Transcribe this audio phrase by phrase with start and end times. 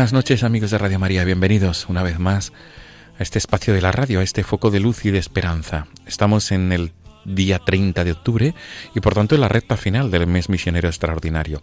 [0.00, 2.54] Buenas noches amigos de Radio María, bienvenidos una vez más
[3.18, 5.88] a este espacio de la radio, a este foco de luz y de esperanza.
[6.06, 6.92] Estamos en el
[7.26, 8.54] día 30 de octubre
[8.94, 11.60] y por tanto en la recta final del mes misionero extraordinario.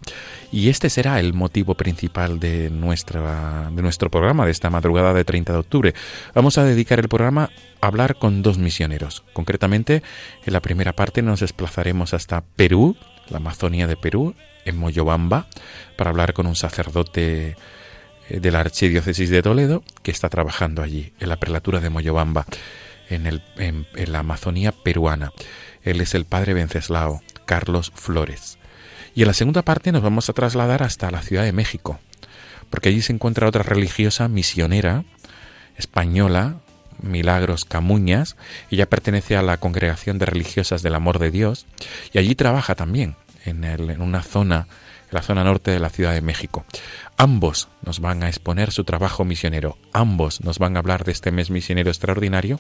[0.52, 5.26] Y este será el motivo principal de, nuestra, de nuestro programa de esta madrugada de
[5.26, 5.94] 30 de octubre.
[6.36, 7.50] Vamos a dedicar el programa
[7.82, 9.24] a hablar con dos misioneros.
[9.34, 10.04] Concretamente,
[10.46, 12.98] en la primera parte nos desplazaremos hasta Perú,
[13.30, 15.48] la Amazonía de Perú, en Moyobamba,
[15.98, 17.56] para hablar con un sacerdote
[18.30, 22.46] de la Archidiócesis de Toledo que está trabajando allí, en la prelatura de Moyobamba,
[23.10, 25.32] en, el, en, la Amazonía peruana.
[25.84, 28.58] Él es el padre Venceslao Carlos Flores.
[29.16, 32.00] Y en la segunda parte nos vamos a trasladar hasta la Ciudad de México,
[32.70, 35.06] porque allí se encuentra otra religiosa misionera
[35.78, 36.58] española,
[37.02, 38.36] Milagros Camuñas.
[38.72, 41.66] Ella pertenece a la Congregación de Religiosas del Amor de Dios
[42.12, 44.68] y allí trabaja también en, el- en una zona,
[45.12, 46.66] la zona norte de la Ciudad de México.
[47.18, 51.32] Ambos nos van a exponer su trabajo misionero, ambos nos van a hablar de este
[51.32, 52.60] mes misionero extraordinario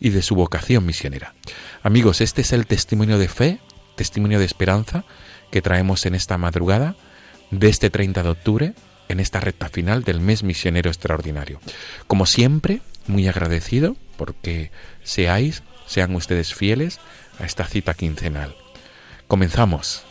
[0.00, 1.34] y de su vocación misionera.
[1.82, 3.58] Amigos, este es el testimonio de fe,
[3.96, 5.04] testimonio de esperanza
[5.50, 6.96] que traemos en esta madrugada
[7.50, 8.74] de este 30 de octubre,
[9.08, 11.60] en esta recta final del mes misionero extraordinario.
[12.06, 14.70] Como siempre, muy agradecido porque
[15.02, 17.00] seáis, sean ustedes fieles
[17.38, 18.54] a esta cita quincenal.
[19.26, 20.07] Comenzamos.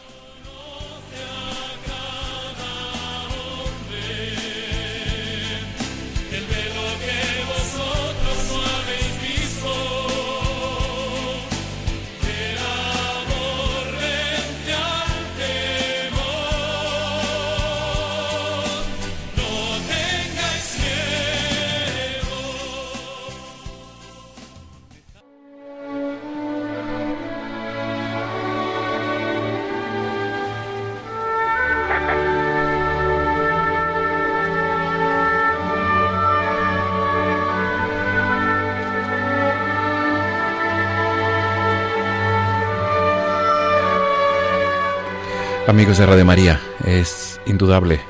[45.78, 48.02] Amigos de Radio María, es indudable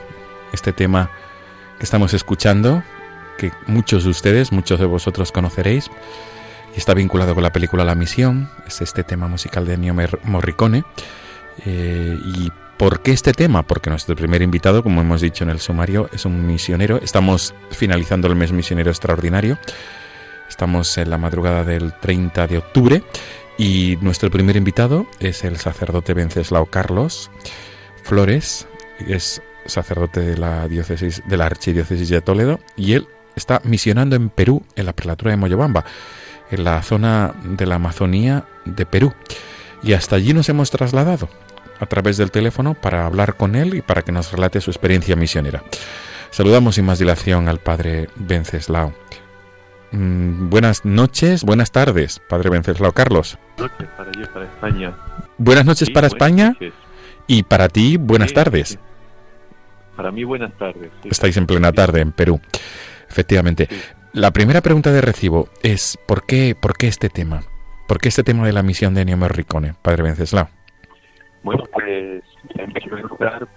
[0.53, 1.11] este tema
[1.78, 2.81] que estamos escuchando,
[3.38, 5.91] que muchos de ustedes, muchos de vosotros conoceréis,
[6.73, 10.85] y está vinculado con la película La Misión, es este tema musical de Ennio Morricone.
[11.66, 13.63] Eh, ¿Y por qué este tema?
[13.63, 17.01] Porque nuestro primer invitado, como hemos dicho en el sumario, es un misionero.
[17.03, 19.59] Estamos finalizando el mes misionero extraordinario.
[20.47, 23.03] Estamos en la madrugada del 30 de octubre
[23.57, 27.31] y nuestro primer invitado es el sacerdote Venceslao Carlos
[28.03, 28.68] Flores,
[29.07, 34.29] es sacerdote de la diócesis de la archidiócesis de Toledo y él está misionando en
[34.29, 35.85] Perú, en la prelatura de Moyobamba,
[36.51, 39.13] en la zona de la Amazonía de Perú.
[39.83, 41.30] Y hasta allí nos hemos trasladado
[41.80, 45.15] a través del teléfono para hablar con él y para que nos relate su experiencia
[45.15, 45.63] misionera.
[46.31, 48.94] Saludamos sin más dilación al padre Venceslao.
[49.92, 53.38] Mm, buenas noches, buenas tardes, padre Venceslao Carlos.
[53.57, 54.94] noches para para España.
[55.38, 56.74] Buenas noches Sí, para buenas España noches.
[57.28, 58.68] y para ti buenas Sí, tardes.
[58.69, 58.78] sí.
[59.95, 60.92] Para mí buenas tardes.
[61.04, 61.10] sí.
[61.10, 62.39] Estáis en plena tarde en Perú.
[63.10, 63.69] Efectivamente.
[64.13, 67.44] La primera pregunta de recibo es ¿por qué, por qué este tema?
[67.88, 70.50] ¿Por qué este tema de la misión de Ennio Morricone, padre Venceslao?
[71.44, 72.24] Bueno, pues
[72.56, 73.48] en primer lugar,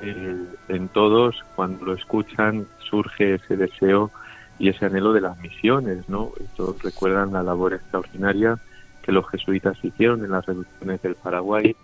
[0.00, 0.36] eh,
[0.68, 4.10] en todos, cuando lo escuchan, surge ese deseo
[4.58, 6.32] y ese anhelo de las misiones, ¿no?
[6.56, 8.58] Todos recuerdan la labor extraordinaria
[9.02, 11.76] que los jesuitas hicieron en las reducciones del Paraguay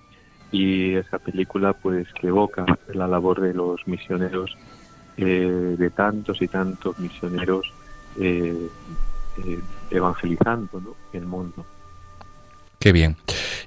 [0.51, 4.57] y esa película pues que evoca la labor de los misioneros,
[5.17, 7.73] eh, de tantos y tantos misioneros
[8.19, 8.69] eh,
[9.47, 9.61] eh,
[9.91, 10.95] evangelizando ¿no?
[11.13, 11.65] el mundo.
[12.79, 13.17] Qué bien.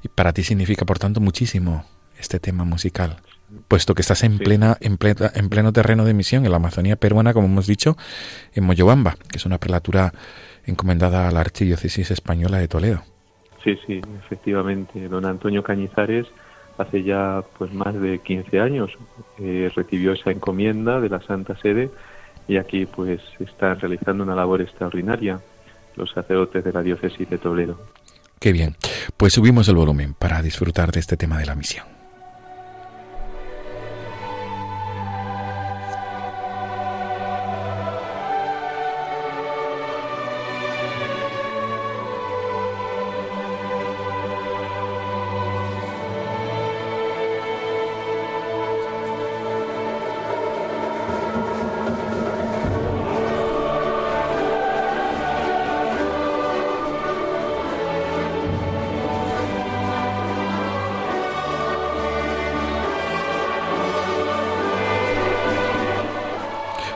[0.04, 1.86] Y para ti significa, por tanto, muchísimo
[2.20, 3.18] este tema musical,
[3.68, 6.96] puesto que estás en plena, en plena, en pleno terreno de misión en la Amazonía
[6.96, 7.98] peruana, como hemos dicho,
[8.54, 10.14] en Moyobamba, que es una prelatura
[10.66, 13.04] encomendada a la Archidiócesis Española de Toledo.
[13.64, 15.08] Sí, sí, efectivamente.
[15.08, 16.28] Don Antonio Cañizares
[16.78, 18.92] hace ya pues más de 15 años
[19.40, 21.90] eh, recibió esa encomienda de la Santa Sede
[22.48, 25.40] y aquí pues están realizando una labor extraordinaria
[25.96, 27.80] los sacerdotes de la diócesis de Toledo.
[28.40, 28.76] Qué bien.
[29.18, 31.95] Pues subimos el volumen para disfrutar de este tema de la misión.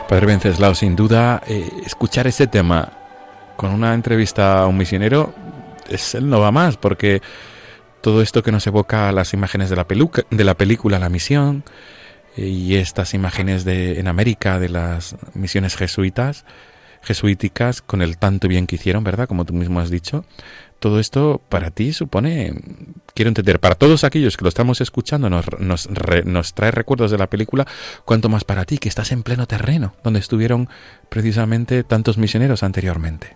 [0.10, 2.94] Padre Venceslao, sin duda, eh, escuchar ese tema
[3.56, 5.36] con una entrevista a un misionero
[5.88, 7.22] es el no va más, porque
[8.02, 11.64] todo esto que nos evoca las imágenes de la, peluca, de la película La Misión
[12.36, 16.44] eh, y estas imágenes de, en América de las misiones jesuitas,
[17.02, 19.28] jesuíticas, con el tanto bien que hicieron, ¿verdad?
[19.28, 20.26] Como tú mismo has dicho,
[20.80, 22.54] todo esto para ti supone,
[23.14, 25.90] quiero entender, para todos aquellos que lo estamos escuchando nos, nos,
[26.26, 27.66] nos, trae recuerdos de la película,
[28.06, 30.70] cuanto más para ti que estás en pleno terreno, donde estuvieron
[31.10, 33.36] precisamente tantos misioneros anteriormente.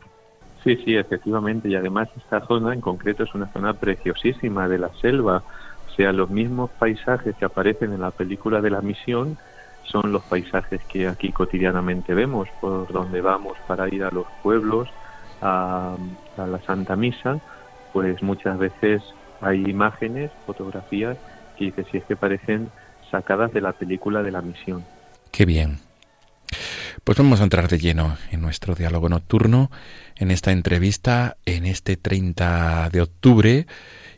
[0.63, 4.89] Sí, sí, efectivamente, y además esta zona en concreto es una zona preciosísima de la
[5.01, 5.43] selva,
[5.91, 9.37] o sea, los mismos paisajes que aparecen en la película de la misión
[9.85, 14.89] son los paisajes que aquí cotidianamente vemos, por donde vamos para ir a los pueblos,
[15.41, 15.95] a,
[16.37, 17.39] la Santa Misa,
[17.91, 19.03] pues muchas veces
[19.41, 21.17] hay imágenes, fotografías
[21.71, 22.69] que si es que parecen
[23.09, 24.83] sacadas de la película de la misión.
[25.31, 25.79] Qué bien.
[27.03, 29.71] Pues vamos a entrar de lleno en nuestro diálogo nocturno,
[30.15, 33.67] en esta entrevista, en este 30 de octubre,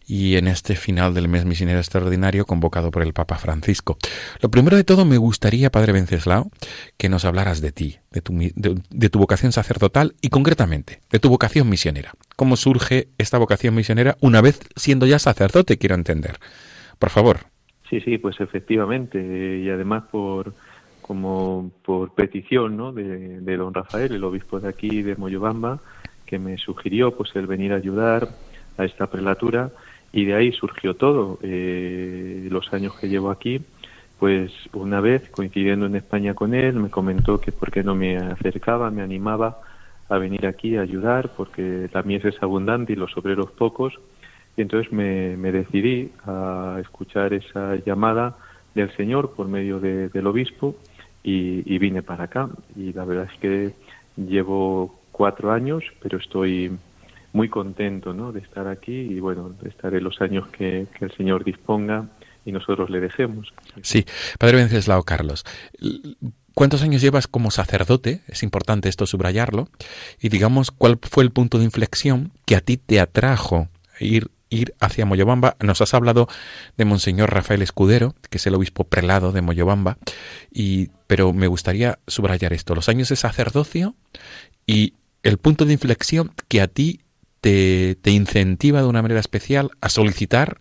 [0.08, 3.98] y en este final del mes misionero extraordinario convocado por el Papa Francisco.
[4.42, 6.50] Lo primero de todo me gustaría, Padre Venceslao,
[6.98, 11.30] que nos hablaras de ti, de tu, de, tu vocación sacerdotal y concretamente de tu
[11.30, 12.12] vocación misionera.
[12.36, 16.38] ¿Cómo surge esta vocación misionera una vez siendo ya sacerdote, quiero entender?
[17.00, 17.40] Por favor.
[17.90, 19.20] Sí, sí, pues efectivamente,
[19.64, 20.54] y además por
[21.02, 22.92] como por petición ¿no?
[22.92, 25.80] de, de don Rafael, el obispo de aquí de Moyobamba,
[26.26, 28.30] que me sugirió pues el venir a ayudar
[28.78, 29.72] a esta prelatura
[30.16, 31.38] y de ahí surgió todo.
[31.44, 33.60] Eh, los años que llevo aquí,
[34.18, 38.16] pues una vez coincidiendo en España con él, me comentó que por qué no me
[38.16, 39.60] acercaba, me animaba
[40.08, 43.94] a venir aquí a ayudar, porque la mies es abundante y los obreros pocos.
[44.56, 48.38] Y entonces me, decidí a escuchar esa llamada
[48.74, 50.78] del Señor por medio del obispo
[51.24, 52.48] y, y vine para acá.
[52.78, 53.74] Y la verdad es que
[54.16, 56.72] llevo cuatro años, pero estoy
[57.36, 58.32] muy contento ¿no?
[58.32, 62.10] de estar aquí y bueno, estaré los años que, el Señor disponga
[62.46, 63.54] y nosotros le dejemos.
[63.82, 64.06] Sí,
[64.40, 65.44] Padre Venceslao Carlos,
[66.54, 68.22] ¿cuántos años llevas como sacerdote?
[68.28, 69.68] Es importante esto subrayarlo.
[70.22, 73.68] Y digamos, ¿cuál fue el punto de inflexión que a ti te atrajo
[74.00, 75.58] ir ir hacia Moyobamba.
[75.60, 76.30] Nos has hablado
[76.78, 79.98] de Monseñor Rafael Escudero, que es el obispo prelado de Moyobamba,
[80.52, 83.96] y, pero me gustaría subrayar esto, los años de sacerdocio
[84.66, 87.02] y el punto de inflexión que a ti
[87.46, 90.58] te, incentiva de una manera especial a solicitar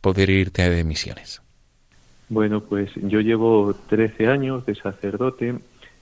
[0.00, 1.42] poder irte de misiones?
[2.28, 5.56] Bueno, pues yo llevo 13 años de sacerdote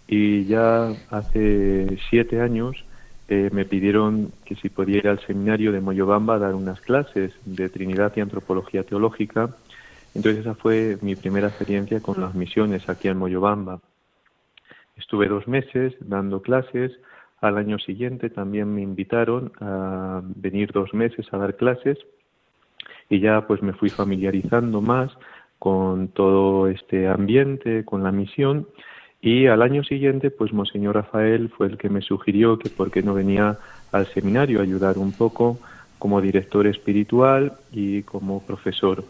[0.06, 2.84] y ya hace 7 años
[3.28, 7.32] eh, me pidieron que si podía ir al seminario de Moyobamba a dar unas clases
[7.46, 9.56] de Trinidad y Antropología Teológica.
[10.14, 13.80] Entonces esa fue mi primera experiencia con las misiones aquí en Moyobamba.
[14.96, 16.92] Estuve dos meses dando clases
[17.40, 21.98] al año siguiente también me invitaron a venir dos meses a dar clases
[23.08, 25.10] y ya pues me fui familiarizando más
[25.58, 28.66] con todo este ambiente, con la misión
[29.22, 33.02] y al año siguiente pues Monseñor Rafael fue el que me sugirió que por qué
[33.02, 33.58] no venía
[33.92, 35.58] al seminario a ayudar un poco
[35.98, 39.04] como director espiritual y como profesor.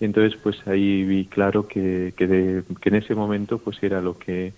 [0.00, 4.16] Y entonces pues ahí vi claro que, que, que en ese momento pues era lo
[4.18, 4.52] que,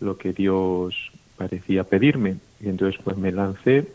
[0.00, 3.88] lo que Dios parecía pedirme Y entonces pues me lancé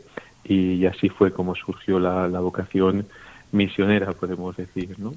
[0.44, 3.08] y así fue como surgió la, la vocación
[3.52, 5.14] misionera, podemos decir, ¿no?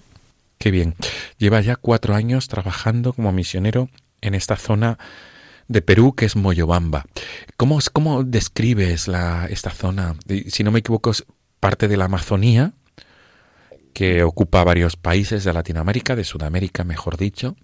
[0.59, 0.95] Qué bien.
[1.39, 3.89] Lleva ya cuatro años trabajando como misionero
[4.21, 4.99] en esta zona
[5.69, 7.05] de Perú que es Moyobamba.
[7.57, 10.17] ¿Cómo, cómo describes la, esta zona?
[10.49, 11.25] Si no me equivoco, es
[11.61, 12.73] parte de la Amazonía,
[13.93, 17.57] que ocupa varios países de Latinoamérica, de Sudamérica, mejor dicho,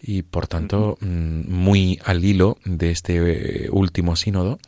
[0.00, 4.58] y por tanto mm, muy al hilo de este eh, último sínodo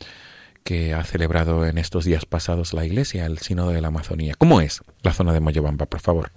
[0.63, 4.33] que ha celebrado en estos días pasados la Iglesia, el sínodo de la Amazonía.
[4.37, 6.29] ¿Cómo es la zona de Moyobamba, por favor?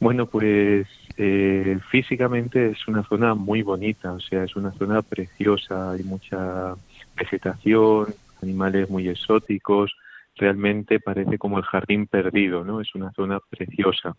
[0.00, 0.86] Bueno, pues
[1.16, 6.74] eh, físicamente es una zona muy bonita, o sea, es una zona preciosa, hay mucha
[7.16, 9.96] vegetación, animales muy exóticos,
[10.36, 12.80] realmente parece como el jardín perdido, ¿no?
[12.80, 14.14] Es una zona preciosa.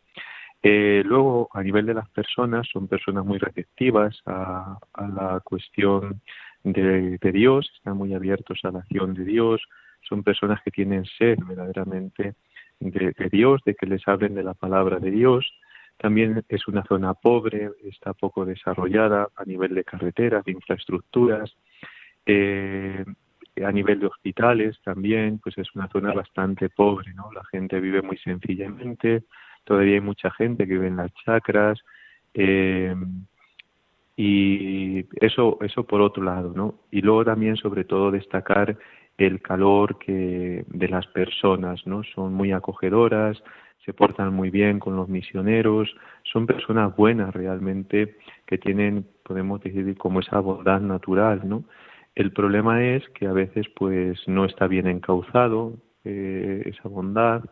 [0.64, 6.22] Eh, luego, a nivel de las personas, son personas muy receptivas a, la cuestión
[6.74, 9.62] de, Dios, están muy abiertos a la acción de Dios,
[10.02, 12.36] son personas que tienen sed verdaderamente
[12.80, 15.52] de Dios, de que les hablen de la palabra de Dios,
[15.98, 21.56] también es una zona pobre, está poco desarrollada a nivel de carreteras, de infraestructuras.
[22.26, 23.04] Eh,
[23.66, 27.32] a nivel de hospitales también, pues es una zona bastante pobre, ¿no?
[27.32, 29.24] La gente vive muy sencillamente,
[29.64, 31.80] todavía hay mucha gente que vive en las chacras,
[32.34, 32.96] eh,
[34.18, 36.74] y eso, eso por otro lado, ¿no?
[36.92, 38.76] Y luego también, sobre todo, destacar
[39.18, 42.04] el calor que de las personas, ¿no?
[42.04, 43.42] Son muy acogedoras,
[43.86, 49.96] se portan muy bien con los misioneros, son personas buenas realmente que tienen, podemos decir,
[49.98, 51.64] como esa bondad natural, ¿no?
[52.16, 57.44] El problema es que a veces pues no está bien encauzado eh, esa bondad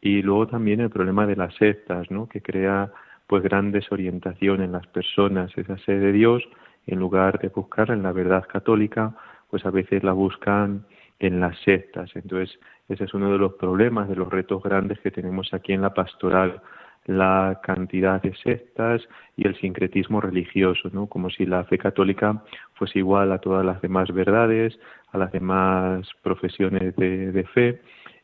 [0.00, 2.28] y luego también el problema de las sectas, ¿no?
[2.28, 2.92] Que crea
[3.26, 6.42] pues gran desorientación en las personas, esa sed de Dios,
[6.86, 9.14] en lugar de buscarla en la verdad católica,
[9.50, 10.86] pues a veces la buscan
[11.18, 12.10] en las sectas.
[12.14, 15.82] Entonces, ese es uno de los problemas, de los retos grandes que tenemos aquí en
[15.82, 16.60] la pastoral,
[17.06, 19.02] la cantidad de sectas
[19.36, 21.06] y el sincretismo religioso, ¿no?
[21.06, 22.42] Como si la fe católica
[22.74, 24.78] fuese igual a todas las demás verdades,
[25.12, 27.80] a las demás profesiones de, de fe,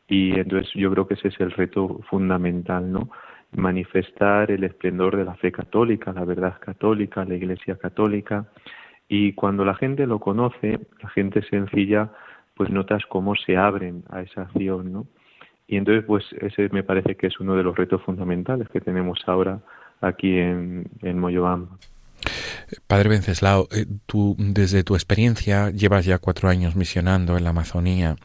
[0.07, 3.09] y entonces yo creo que ese es el reto fundamental, ¿no?
[3.51, 8.45] Manifestar el esplendor de la fe católica, la verdad católica, la Iglesia católica,
[9.07, 12.11] y cuando la gente lo conoce, la gente sencilla,
[12.55, 15.07] pues notas cómo se abren a esa acción, ¿no?
[15.67, 19.19] Y entonces, pues ese me parece que es uno de los retos fundamentales que tenemos
[19.25, 19.59] ahora
[20.01, 21.77] aquí en, en Moyobamba.
[22.87, 28.15] Padre Venceslao, eh, tú desde tu experiencia llevas ya cuatro años misionando en la Amazonía,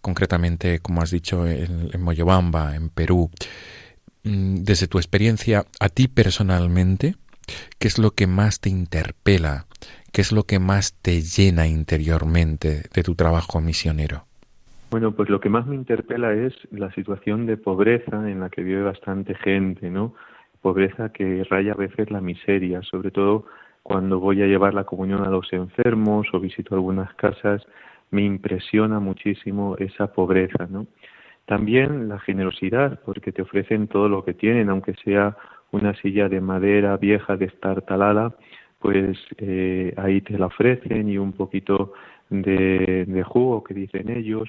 [0.00, 3.30] concretamente, como has dicho, en, en Moyobamba, en Perú.
[4.26, 7.14] Mm, desde tu experiencia, a ti personalmente,
[7.78, 9.66] ¿qué es lo que más te interpela
[10.16, 14.24] ¿Qué es lo que más te llena interiormente de tu trabajo misionero?
[14.90, 18.62] Bueno, pues lo que más me interpela es la situación de pobreza en la que
[18.62, 20.14] vive bastante gente, ¿no?
[20.62, 23.44] Pobreza que raya a veces la miseria, sobre todo
[23.82, 27.66] cuando voy a llevar la comunión a los enfermos o visito algunas casas,
[28.10, 30.86] me impresiona muchísimo esa pobreza, ¿no?
[31.46, 35.36] También la generosidad, porque te ofrecen todo lo que tienen, aunque sea
[35.70, 38.34] una silla de madera vieja de estar talada,
[38.80, 41.92] pues eh, ahí te la ofrecen y un poquito
[42.30, 44.48] de, jugo que dicen ellos.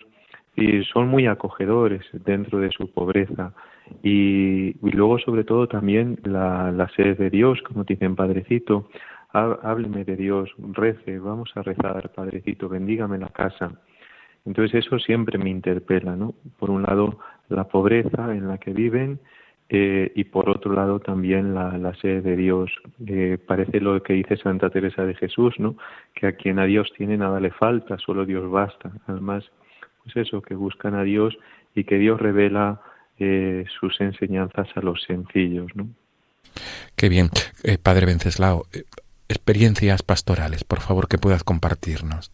[0.56, 3.54] Y son muy acogedores dentro de su pobreza.
[4.02, 8.90] Y, luego sobre todo también la, la sed de Dios como dicen padrecito
[9.32, 13.72] hábleme de Dios rece vamos a rezar padrecito bendígame la casa
[14.48, 19.20] entonces eso siempre me interpela no por un lado la pobreza en la que viven
[19.70, 22.72] eh, y por otro lado también la, sed de Dios.
[23.06, 25.76] Eh, parece lo que dice Santa Teresa de Jesús, ¿no?
[26.14, 28.92] Que a quien a Dios tiene nada le falta, solo Dios basta.
[29.08, 29.44] Además,
[30.04, 31.38] pues eso, que buscan a Dios
[31.76, 32.82] y que Dios revela
[33.20, 35.90] eh, sus enseñanzas a los sencillos, ¿no?
[36.96, 37.30] Qué bien,
[37.84, 38.66] Padre Venceslao.
[39.28, 42.32] Experiencias pastorales, por favor, que puedas compartirnos.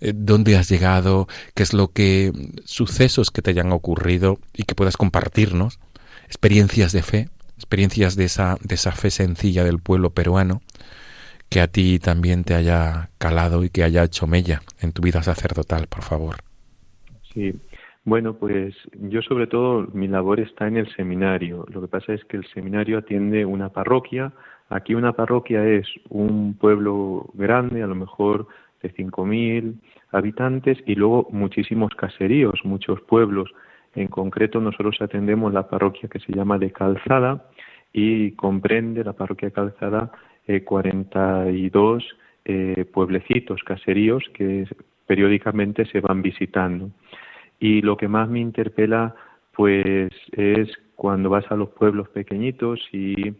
[0.00, 1.28] ¿Dónde has llegado?
[1.54, 2.32] ¿Qué es lo que
[2.64, 5.78] sucesos que te hayan ocurrido y que puedas compartirnos?
[6.26, 10.60] experiencias de fe, experiencias de esa, de esa fe sencilla del pueblo peruano,
[11.48, 15.22] que a ti también te haya calado y que haya hecho mella en tu vida
[15.22, 16.36] sacerdotal, por favor.
[17.32, 17.54] Sí,
[18.04, 21.64] bueno, pues yo sobre todo mi labor está en el seminario.
[21.68, 24.32] Lo que pasa es que el seminario atiende una parroquia.
[24.68, 28.48] Aquí una parroquia es un pueblo grande, a lo mejor
[28.84, 29.74] de 5.000
[30.12, 33.50] habitantes, y luego muchísimos caseríos, muchos pueblos.
[33.94, 37.48] En concreto, nosotros atendemos la parroquia que se llama de Calzada
[37.92, 40.12] y comprende la parroquia Calzada
[40.46, 42.04] eh, 42
[42.44, 44.66] eh, pueblecitos, caseríos que
[45.06, 46.90] periódicamente se van visitando.
[47.58, 49.14] Y lo que más me interpela
[49.52, 53.32] pues es cuando vas a los pueblos pequeñitos y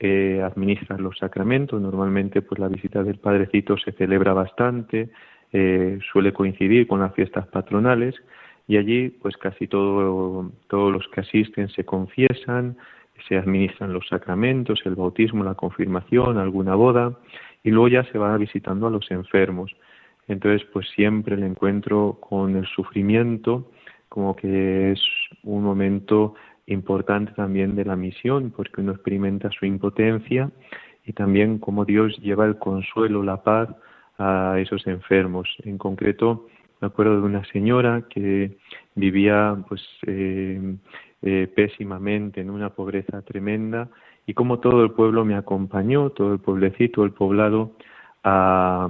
[0.00, 1.80] eh, administras los sacramentos.
[1.80, 5.10] Normalmente pues la visita del Padrecito se celebra bastante,
[5.52, 8.14] eh, suele coincidir con las fiestas patronales
[8.66, 12.76] y allí pues casi todo, todos los que asisten se confiesan,
[13.28, 17.18] se administran los sacramentos, el bautismo, la confirmación, alguna boda
[17.64, 19.74] y luego ya se va visitando a los enfermos.
[20.28, 23.70] Entonces pues siempre el encuentro con el sufrimiento
[24.08, 25.00] como que es
[25.42, 26.34] un momento
[26.68, 30.50] importante también de la misión porque uno experimenta su impotencia
[31.04, 33.70] y también cómo Dios lleva el consuelo, la paz
[34.18, 35.48] a esos enfermos.
[35.64, 36.46] En concreto,
[36.80, 38.56] me acuerdo de una señora que
[38.94, 40.76] vivía pues eh,
[41.22, 43.88] eh, pésimamente en una pobreza tremenda
[44.26, 47.72] y como todo el pueblo me acompañó, todo el pueblecito, el poblado,
[48.24, 48.88] a,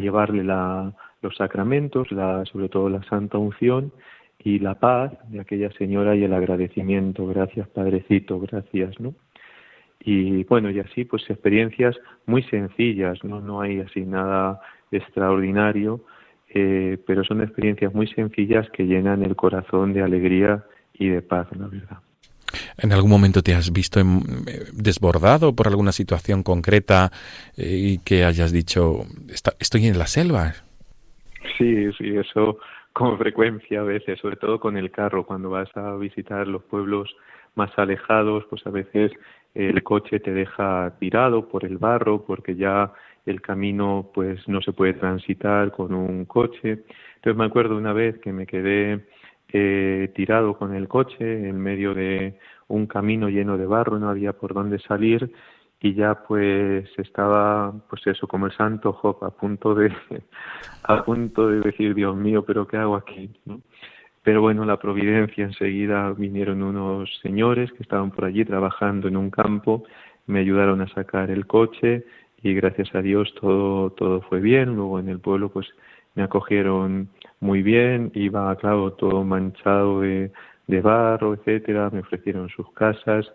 [0.00, 2.08] llevarle la, los sacramentos,
[2.50, 3.92] sobre todo la Santa Unción
[4.44, 9.14] y la paz de aquella señora y el agradecimiento, gracias Padrecito, gracias, ¿no?
[10.04, 11.96] Y bueno, y así pues experiencias
[12.26, 16.04] muy sencillas, no, no hay así nada extraordinario,
[16.54, 21.46] eh, pero son experiencias muy sencillas que llenan el corazón de alegría y de paz,
[21.56, 21.98] la verdad.
[22.76, 24.04] ¿En algún momento te has visto eh,
[24.72, 27.10] desbordado por alguna situación concreta
[27.56, 29.04] eh, y que hayas dicho,
[29.58, 30.52] estoy en la selva?
[31.56, 32.58] Sí, sí, eso
[32.92, 37.14] con frecuencia a veces, sobre todo con el carro, cuando vas a visitar los pueblos
[37.54, 39.12] más alejados, pues a veces
[39.54, 42.92] el coche te deja tirado por el barro porque ya
[43.26, 46.84] el camino pues no se puede transitar con un coche.
[47.16, 49.06] Entonces me acuerdo una vez que me quedé
[49.52, 54.32] eh, tirado con el coche en medio de un camino lleno de barro, no había
[54.32, 55.30] por dónde salir
[55.82, 59.92] y ya pues estaba pues eso como el santo Job a punto de
[60.84, 63.30] a punto de decir Dios mío pero qué hago aquí
[64.22, 69.30] pero bueno la providencia enseguida vinieron unos señores que estaban por allí trabajando en un
[69.30, 69.82] campo
[70.26, 72.04] me ayudaron a sacar el coche
[72.42, 74.76] y gracias a Dios todo todo fue bien.
[74.76, 75.66] Luego en el pueblo pues
[76.14, 77.08] me acogieron
[77.40, 80.30] muy bien iba claro todo manchado de,
[80.68, 83.32] de barro etcétera me ofrecieron sus casas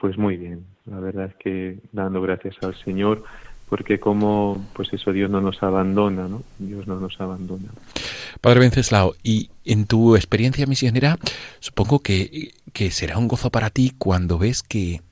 [0.00, 3.22] pues muy bien, la verdad es que dando gracias al Señor,
[3.68, 6.42] porque como, pues eso, Dios no nos abandona, ¿no?
[6.58, 7.68] Dios no nos abandona.
[8.40, 11.18] Padre Venceslao, y en tu experiencia misionera,
[11.60, 15.02] supongo que, que será un gozo para ti cuando ves que,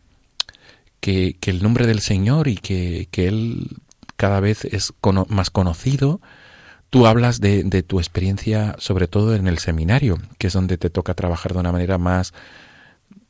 [1.00, 3.68] que, el nombre del Señor y que, que Él
[4.16, 4.94] cada vez es
[5.28, 6.20] más conocido.
[6.90, 10.88] Tú hablas de, de tu experiencia, sobre todo en el seminario, que es donde te
[10.88, 12.32] toca trabajar de una manera más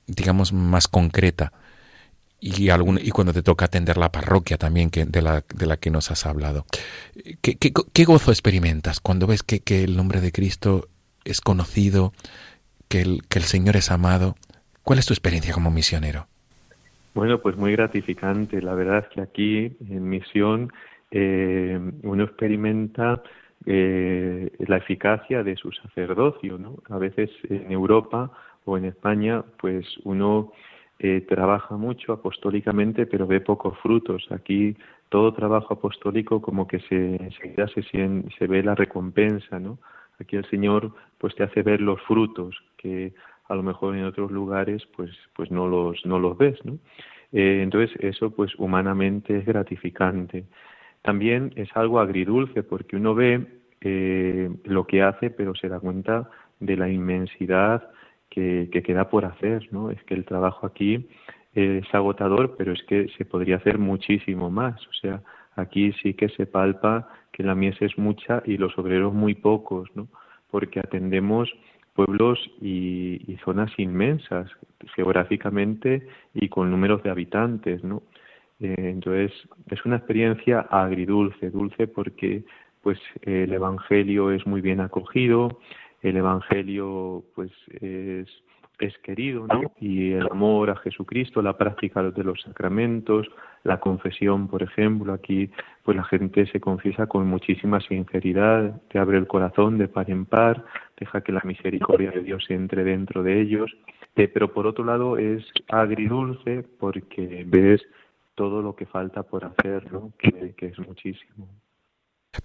[0.09, 1.53] digamos, más concreta.
[2.41, 5.77] Y, algún, y cuando te toca atender la parroquia también que, de, la, de la
[5.77, 6.67] que nos has hablado.
[7.43, 10.89] ¿Qué, qué, gozo experimentas cuando ves que, que, el nombre de Cristo
[11.25, 12.13] es conocido,
[12.89, 14.37] que el, que el Señor es amado?
[14.85, 16.29] ¿Cuál es tu experiencia como misionero?
[17.15, 18.63] Bueno, pues muy gratificante.
[18.63, 20.73] La verdad es que aquí en misión
[21.11, 23.21] eh, uno experimenta
[23.67, 26.59] eh, la eficacia de su sacerdocio.
[26.59, 26.77] ¿no?
[26.89, 28.31] A veces en Europa
[28.69, 30.53] o en España, pues uno
[30.99, 34.27] eh, trabaja mucho apostólicamente, pero ve pocos frutos.
[34.31, 34.77] Aquí
[35.09, 39.79] todo trabajo apostólico como que se enseguida se, se ve la recompensa, ¿no?
[40.21, 43.15] Aquí el Señor pues te hace ver los frutos que
[43.49, 46.79] a lo mejor en otros lugares pues pues no los no los ves, ¿no?
[47.33, 50.45] Eh, entonces eso pues humanamente es gratificante.
[51.03, 53.47] También es algo agridulce porque uno ve
[53.81, 56.29] eh, lo que hace, pero se da cuenta
[56.59, 57.89] de la inmensidad
[58.71, 59.91] que, queda por hacer, ¿no?
[59.91, 61.09] Es que el trabajo aquí
[61.55, 64.81] es agotador, pero es que se podría hacer muchísimo más.
[64.87, 65.23] O sea,
[65.57, 69.89] aquí sí que se palpa que la mies es mucha y los obreros muy pocos,
[69.95, 70.09] ¿no?
[70.51, 71.53] Porque atendemos
[71.95, 74.51] pueblos y, zonas inmensas
[74.95, 78.03] geográficamente y con números de habitantes, ¿no?
[78.61, 79.33] Eh, entonces
[79.71, 82.45] es una experiencia agridulce, dulce porque
[82.83, 85.61] pues el evangelio es muy bien acogido,
[86.03, 88.29] el Evangelio pues es,
[89.03, 89.73] querido, ¿no?
[89.81, 93.27] Y el amor a Jesucristo, la práctica de los sacramentos,
[93.65, 95.51] la confesión, por ejemplo, aquí
[95.83, 100.27] pues la gente se confiesa con muchísima sinceridad, te abre el corazón de par en
[100.27, 100.65] par,
[100.97, 103.77] deja que la misericordia de Dios entre dentro de ellos,
[104.15, 107.83] eh, pero por otro lado es agridulce porque ves
[108.37, 110.13] todo lo que falta por hacer, ¿no?
[110.19, 111.49] que es muchísimo.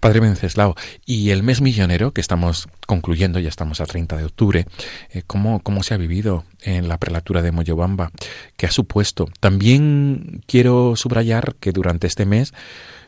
[0.04, 4.66] Padre Venceslao, y el mes millonero que estamos concluyendo, ya estamos a 30 de octubre,
[5.12, 8.12] eh, ¿cómo, ¿cómo, se ha vivido en la prelatura de Moyobamba?
[8.58, 9.30] ¿Qué ha supuesto?
[9.40, 12.54] También quiero subrayar que durante este mes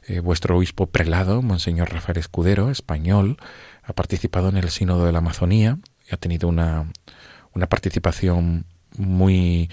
[0.07, 3.37] eh, vuestro obispo prelado, Monseñor Rafael Escudero, español,
[3.83, 6.91] ha participado en el Sínodo de la Amazonía y ha tenido una,
[7.53, 8.65] una participación
[8.97, 9.69] muy,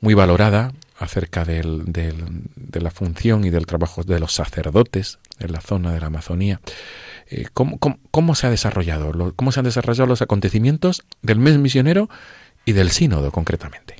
[0.00, 5.60] muy valorada acerca del, de la función y del trabajo de los sacerdotes en la
[5.60, 6.60] zona de la Amazonía.
[7.28, 9.32] Eh, ¿cómo, se ha desarrollado?
[9.34, 12.08] ¿Cómo se han desarrollado los acontecimientos del mes misionero
[12.64, 13.96] y del sínodo concretamente?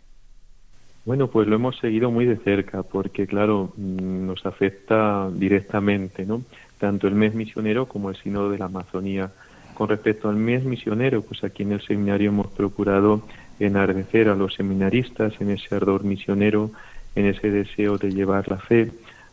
[1.04, 6.42] Bueno, pues lo hemos seguido muy de cerca porque, claro, mm, nos afecta directamente, ¿no?
[6.78, 9.30] Tanto el mes misionero como el sínodo de la Amazonía.
[9.74, 13.22] Con respecto al mes misionero, pues aquí en el seminario hemos procurado
[13.60, 16.70] enardecer a los seminaristas en ese ardor misionero,
[17.14, 18.90] en ese deseo de llevar la fe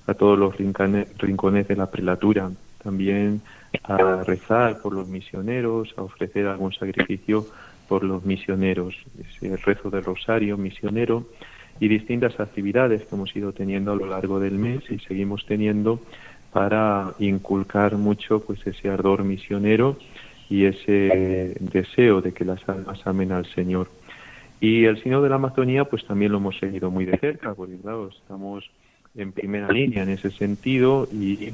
[0.08, 2.52] a todos los rincones de la prelatura.
[2.84, 3.42] También
[3.84, 7.46] a rezar por los misioneros, a ofrecer algún sacrificio
[7.88, 11.26] por los misioneros, ese rezo del rosario misionero
[11.80, 16.00] y distintas actividades que hemos ido teniendo a lo largo del mes y seguimos teniendo
[16.52, 19.98] para inculcar mucho pues ese ardor misionero
[20.50, 23.90] y ese deseo de que las almas amen al Señor.
[24.60, 27.76] Y el Sino de la Amazonía, pues también lo hemos seguido muy de cerca, porque
[27.76, 28.70] estamos
[29.16, 31.54] en primera línea en ese sentido y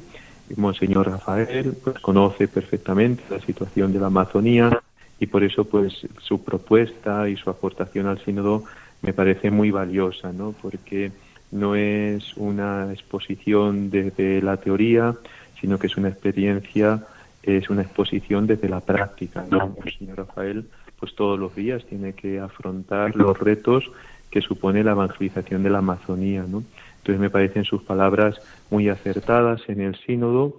[0.55, 4.81] Monseñor Rafael pues, conoce perfectamente la situación de la Amazonía
[5.19, 8.63] y por eso pues su propuesta y su aportación al sínodo
[9.01, 10.53] me parece muy valiosa, ¿no?
[10.61, 11.11] Porque
[11.51, 15.15] no es una exposición desde la teoría,
[15.59, 17.03] sino que es una experiencia,
[17.43, 19.75] es una exposición desde la práctica, ¿no?
[19.99, 20.65] El Rafael
[20.99, 23.89] pues todos los días tiene que afrontar los retos
[24.29, 26.63] que supone la evangelización de la Amazonía, ¿no?
[26.99, 30.57] Entonces me parecen sus palabras muy acertadas en el sínodo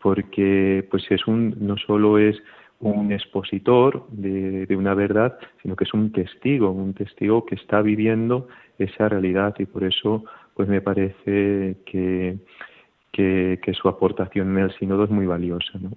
[0.00, 2.36] porque pues es un no solo es
[2.80, 8.48] un expositor de, una verdad, sino que es un testigo, un testigo que está viviendo
[8.76, 10.24] esa realidad y por eso
[10.54, 12.38] pues me parece que,
[13.12, 15.78] que, que su aportación en el sínodo es muy valiosa.
[15.80, 15.92] ¿no?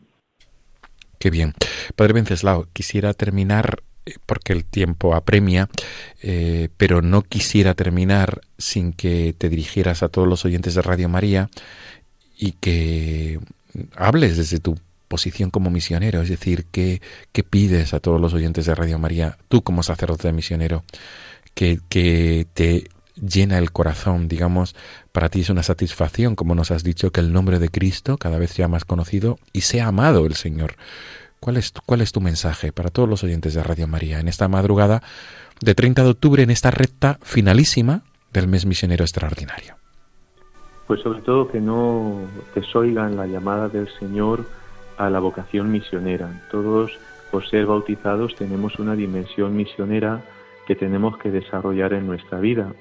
[1.19, 1.53] Qué bien.
[1.95, 3.79] Padre Venceslao, quisiera terminar
[4.25, 5.69] porque el tiempo apremia,
[6.21, 11.09] eh, pero no quisiera terminar sin que te dirigieras a todos los oyentes de Radio
[11.09, 11.49] María
[12.37, 13.39] y que
[13.95, 18.65] hables desde tu posición como misionero, es decir, ¿qué, qué pides a todos los oyentes
[18.65, 20.83] de Radio María, tú como sacerdote misionero,
[21.53, 24.75] que, que te llena el corazón, digamos,
[25.11, 28.37] para ti es una satisfacción, como nos has dicho, que el nombre de Cristo cada
[28.37, 30.75] vez sea más conocido y sea amado el Señor.
[31.45, 34.47] ¿Cuál es, ¿Cuál es tu mensaje para todos los oyentes de Radio María en esta
[34.47, 35.03] madrugada
[35.62, 38.01] de 30 de octubre, en esta recta finalísima
[38.34, 39.75] del mes misionero extraordinario?
[40.88, 42.21] Pues sobre todo que no
[42.55, 44.47] desoigan la llamada del Señor
[44.97, 46.47] a la vocación misionera.
[46.49, 46.97] Todos,
[47.29, 50.23] por ser bautizados, tenemos una dimensión misionera
[50.65, 52.73] que tenemos que desarrollar en nuestra vida.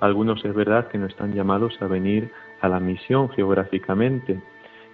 [0.00, 4.40] Algunos es verdad que no están llamados a venir a la misión geográficamente,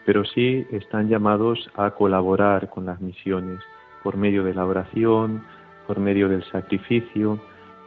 [0.05, 3.61] pero sí están llamados a colaborar con las misiones
[4.03, 5.45] por medio de la oración,
[5.87, 7.39] por medio del sacrificio.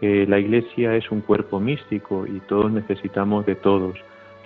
[0.01, 3.97] Eh, la Iglesia es un cuerpo místico y todos necesitamos de todos.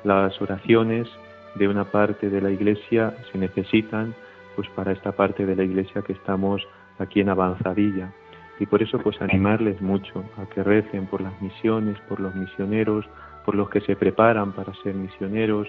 [0.04, 1.08] Las oraciones
[1.56, 4.14] de una parte de la Iglesia se necesitan
[4.56, 6.62] pues para esta parte de la Iglesia que estamos
[6.98, 8.12] aquí en avanzadilla
[8.60, 13.06] y por eso pues animarles mucho a que recen por las misiones, por los misioneros,
[13.46, 15.68] por los que se preparan para ser misioneros,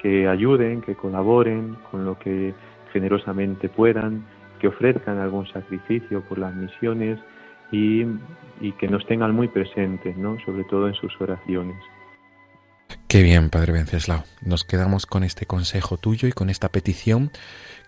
[0.00, 2.54] que ayuden, que colaboren con lo que
[2.92, 4.24] generosamente puedan,
[4.60, 7.18] que ofrezcan algún sacrificio por las misiones
[7.70, 8.04] y,
[8.60, 10.38] y que nos tengan muy presentes, ¿no?
[10.44, 11.76] sobre todo en sus oraciones.
[13.06, 14.24] Qué bien, Padre Venceslao.
[14.40, 17.30] Nos quedamos con este consejo tuyo y con esta petición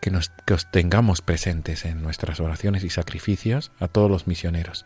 [0.01, 4.85] que, nos, que os tengamos presentes en nuestras oraciones y sacrificios a todos los misioneros.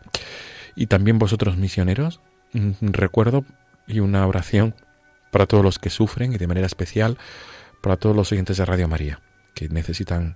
[0.75, 2.21] Y también vosotros misioneros,
[2.81, 3.45] recuerdo
[3.87, 4.75] y una oración
[5.37, 7.19] para todos los que sufren y de manera especial
[7.81, 9.21] para todos los oyentes de Radio María,
[9.53, 10.35] que necesitan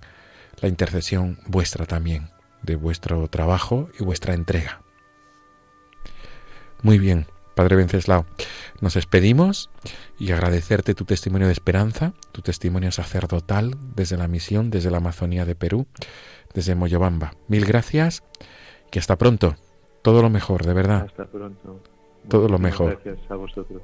[0.60, 2.28] la intercesión vuestra también,
[2.62, 4.80] de vuestro trabajo y vuestra entrega.
[6.82, 8.26] Muy bien, Padre Venceslao,
[8.80, 9.70] nos despedimos
[10.20, 15.44] y agradecerte tu testimonio de esperanza, tu testimonio sacerdotal desde la misión, desde la Amazonía
[15.44, 15.88] de Perú,
[16.54, 17.34] desde Moyobamba.
[17.48, 18.22] Mil gracias
[18.92, 19.56] y hasta pronto.
[20.02, 21.06] Todo lo mejor, de verdad.
[21.08, 21.80] Hasta pronto.
[22.28, 23.00] Todo lo mejor.
[23.02, 23.82] Gracias a vosotros.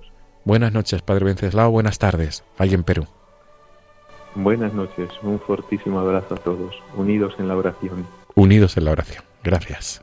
[0.49, 1.71] Buenas noches, Padre Venceslao.
[1.71, 3.07] Buenas tardes, ahí en Perú.
[4.35, 5.11] Buenas noches.
[5.23, 8.07] Un fortísimo abrazo a todos, unidos en la oración.
[8.35, 9.23] Unidos en la oración.
[9.45, 10.03] Gracias.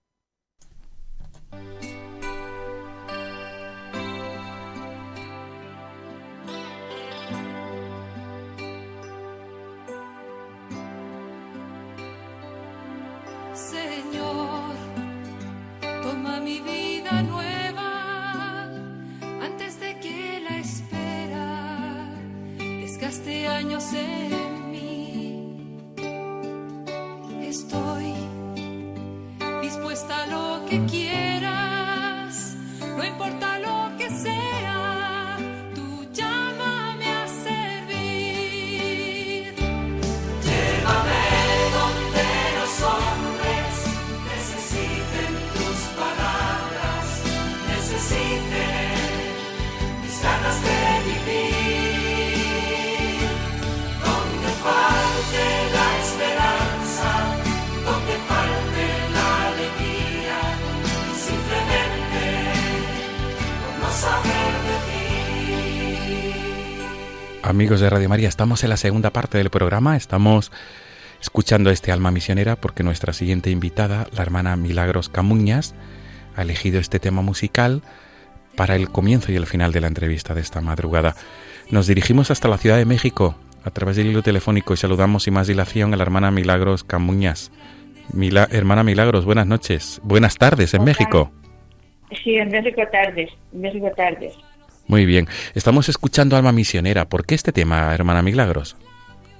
[67.61, 70.51] Amigos de Radio María, estamos en la segunda parte del programa, estamos
[71.21, 75.75] escuchando este alma misionera porque nuestra siguiente invitada, la hermana Milagros Camuñas,
[76.35, 77.83] ha elegido este tema musical
[78.55, 81.15] para el comienzo y el final de la entrevista de esta madrugada.
[81.69, 85.35] Nos dirigimos hasta la Ciudad de México a través del hilo telefónico y saludamos sin
[85.35, 87.51] más dilación a la hermana Milagros Camuñas.
[88.11, 90.83] Mila- hermana Milagros, buenas noches, buenas tardes en.
[90.83, 91.31] México.
[92.23, 94.33] Sí, en México tardes, en México tardes.
[94.91, 97.05] Muy bien, estamos escuchando Alma Misionera.
[97.05, 98.75] ¿Por qué este tema, hermana Milagros?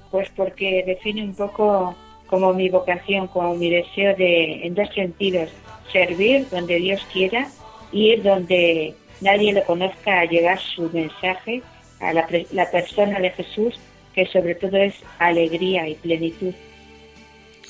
[0.10, 1.94] Pues porque define un poco
[2.28, 5.50] como mi vocación, como mi deseo de, en dos sentidos,
[5.92, 7.50] servir donde Dios quiera
[7.92, 11.62] y ir donde nadie lo conozca a llevar su mensaje
[12.00, 13.78] a la, la persona de Jesús,
[14.16, 16.54] que sobre todo es alegría y plenitud.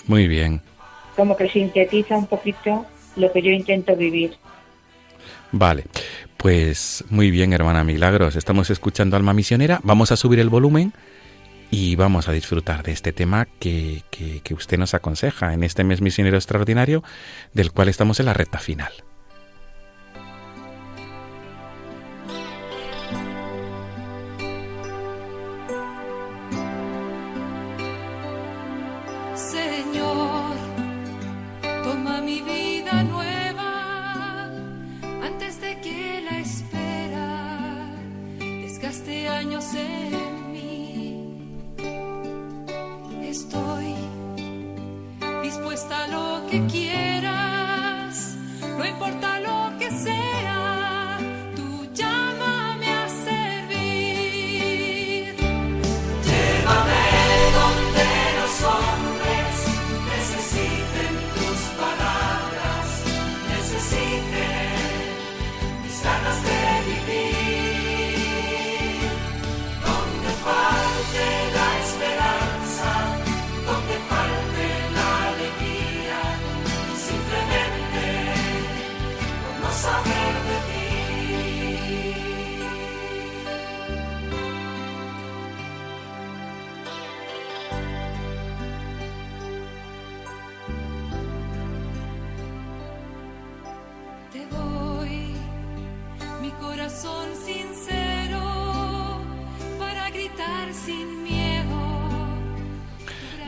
[0.05, 0.61] Muy bien.
[1.15, 4.35] Como que sintetiza un poquito lo que yo intento vivir.
[5.51, 5.83] Vale,
[6.41, 8.35] pues muy bien, hermana Milagros.
[8.35, 9.79] Estamos escuchando Alma Misionera.
[9.83, 10.91] Vamos a subir el volumen
[11.69, 15.83] y vamos a disfrutar de este tema que, que, que usted nos aconseja en este
[15.83, 17.03] mes misionero extraordinario,
[17.53, 18.91] del cual estamos en la recta final.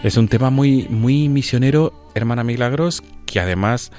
[0.04, 3.94] Es un tema muy, muy misionero, hermana Milagros, que además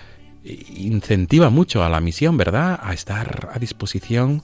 [0.44, 2.78] incentiva mucho a la misión, ¿verdad?
[2.82, 4.42] A estar a disposición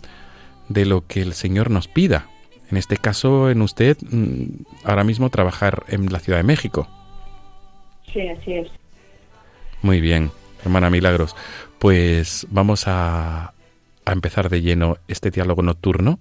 [0.70, 2.30] de lo que el Señor nos pida.
[2.70, 6.88] En este caso, en usted, mm, ahora mismo trabajar en la Ciudad de México.
[8.10, 8.68] Sí, así es.
[9.82, 10.30] Muy bien,
[10.64, 11.36] hermana Milagros.
[11.78, 13.52] Pues vamos a,
[14.06, 16.20] a empezar de lleno este diálogo nocturno.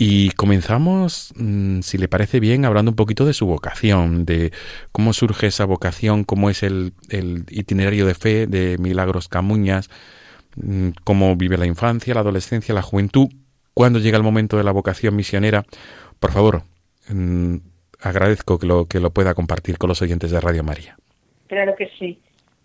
[0.00, 4.52] Y comenzamos, mm, si le parece bien, hablando un poquito de su vocación, de
[4.92, 6.92] cómo surge esa vocación, cómo es el,
[7.50, 9.90] itinerario de fe de Milagros Camuñas,
[10.54, 13.26] mm, cómo vive la infancia, la adolescencia, la juventud,
[13.74, 15.64] cuándo llega el momento de la vocación misionera.
[16.20, 16.62] Por favor,
[17.08, 17.56] mm,
[18.00, 20.96] agradezco que lo, que lo pueda compartir con los oyentes de Radio María.
[21.48, 22.20] Claro que sí.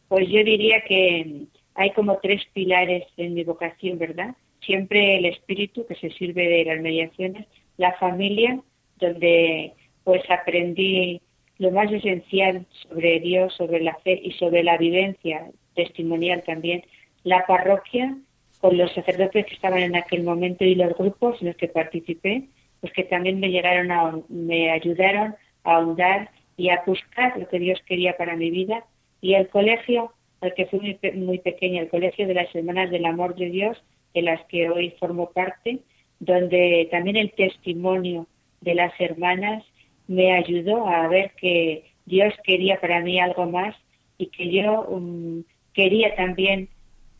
[0.07, 4.35] Pues yo diría que hay como tres pilares en mi vocación, ¿verdad?
[4.61, 8.59] Siempre el espíritu, que se sirve de las mediaciones, la familia,
[8.97, 11.21] donde pues aprendí
[11.57, 16.83] lo más esencial sobre Dios, sobre la fe y sobre la vivencia testimonial también,
[17.23, 18.15] la parroquia,
[18.59, 22.47] con los sacerdotes que estaban en aquel momento y los grupos en los que participé,
[22.79, 27.59] pues que también me llegaron a, me ayudaron a ahondar y a buscar lo que
[27.59, 28.85] Dios quería para mi vida.
[29.21, 33.05] Y el colegio, al que fui muy, muy pequeña, el colegio de las Hermanas del
[33.05, 33.81] Amor de Dios,
[34.13, 35.79] de las que hoy formo parte,
[36.19, 38.27] donde también el testimonio
[38.61, 39.63] de las hermanas
[40.07, 43.75] me ayudó a ver que Dios quería para mí algo más
[44.17, 46.69] y que yo um, quería también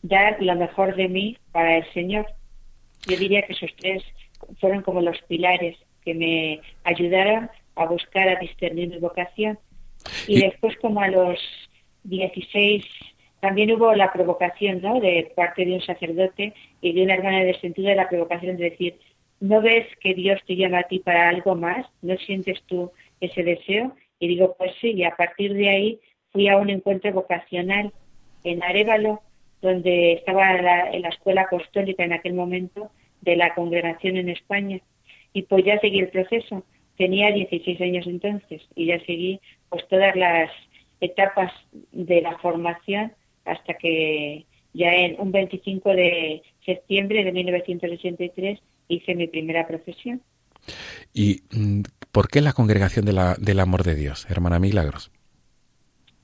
[0.02, 2.26] dar lo mejor de mí para el Señor.
[3.06, 4.02] Yo diría que esos tres
[4.60, 9.58] fueron como los pilares que me ayudaron a buscar, a discernir mi vocación.
[10.26, 11.38] Y, Y- después, como a los
[12.04, 12.84] 16,
[13.44, 15.00] también hubo la provocación, ¿no?
[15.00, 18.70] De parte de un sacerdote y de una hermana del sentido de la provocación de
[18.70, 18.98] decir,
[19.38, 21.86] ¿no ves que Dios te llama a ti para algo más?
[22.00, 23.94] ¿No sientes tú ese deseo?
[24.18, 26.00] Y digo, pues sí, y a partir de ahí
[26.32, 27.92] fui a un encuentro vocacional
[28.44, 29.20] en Arevalo,
[29.60, 34.80] donde estaba la, en la escuela apostólica en aquel momento de la congregación en España.
[35.34, 36.64] Y pues ya seguí el proceso.
[36.96, 40.50] Tenía 16 años entonces y ya seguí pues todas las
[41.02, 41.52] etapas
[41.92, 43.12] de la formación
[43.44, 50.20] hasta que ya en un 25 de septiembre de 1983 hice mi primera profesión.
[51.12, 55.10] ¿Y mm, por qué la congregación de la, del amor de Dios, hermana Milagros?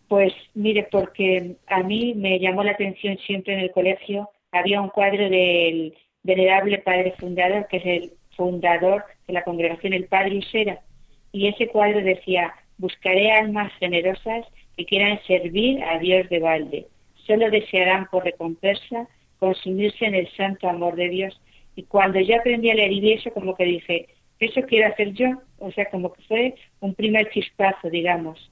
[0.09, 4.89] Pues mire, porque a mí me llamó la atención siempre en el colegio, había un
[4.89, 10.81] cuadro del venerable padre fundador, que es el fundador de la congregación, el padre Usera,
[11.33, 16.87] y ese cuadro decía, buscaré almas generosas que quieran servir a Dios de balde,
[17.31, 19.07] solo desearán por recompensa
[19.39, 21.41] consumirse en el santo amor de Dios.
[21.77, 24.09] Y cuando yo aprendí a leer y eso, como que dije,
[24.41, 25.29] eso quiero hacer yo,
[25.61, 28.51] o sea, como que fue un primer chispazo, digamos.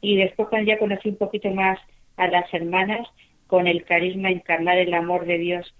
[0.00, 1.78] Y después cuando ya conocí un poquito más
[2.16, 3.06] a las hermanas
[3.46, 5.72] con el carisma encarnar el amor de Dios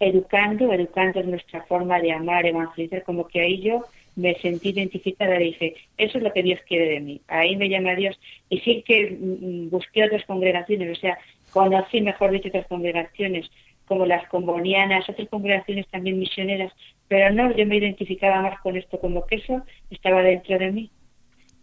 [0.00, 3.84] educando, educando nuestra forma de amar, evangelizar, como que ahí yo
[4.16, 7.68] me sentí identificada y dije, eso es lo que Dios quiere de mí, ahí me
[7.68, 8.18] llama Dios.
[8.48, 11.18] Y sí que mm, busqué otras congregaciones, o sea,
[11.54, 13.50] conocí, mejor dicho, otras congregaciones
[13.86, 16.72] como las combonianas, otras congregaciones también misioneras,
[17.08, 20.90] pero no, yo me identificaba más con esto, como que eso estaba dentro de mí.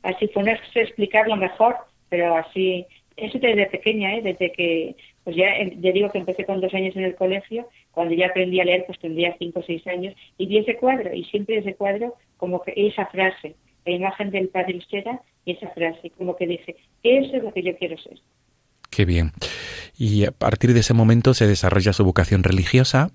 [0.03, 1.75] Así fue, no sé explicarlo mejor,
[2.09, 2.85] pero así,
[3.17, 4.21] eso desde pequeña, ¿eh?
[4.21, 7.67] desde que, pues ya, eh, ya digo que empecé con dos años en el colegio,
[7.91, 11.13] cuando ya aprendí a leer, pues tendría cinco o seis años, y vi ese cuadro,
[11.13, 15.69] y siempre ese cuadro, como que esa frase, la imagen del padre Usera, y esa
[15.69, 18.19] frase, como que dije, eso es lo que yo quiero ser.
[18.91, 19.31] Qué bien.
[19.97, 23.09] Y a partir de ese momento se desarrolla su vocación religiosa.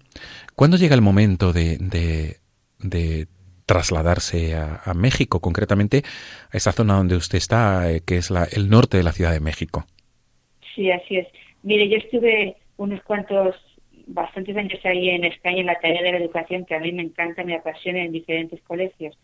[0.54, 3.26] ¿Cuándo llega el momento de, de,
[3.66, 6.02] trasladarse a, a, México, concretamente
[6.50, 9.32] a esa zona donde usted está, eh, que es la, el norte de la Ciudad
[9.32, 9.84] de México?
[10.74, 11.28] Sí, así es.
[11.62, 13.54] Mire, yo estuve unos cuantos,
[14.06, 17.02] bastantes años ahí en España en la tarea de la educación, que a mí me
[17.02, 19.18] encanta, me apasiona en diferentes colegios.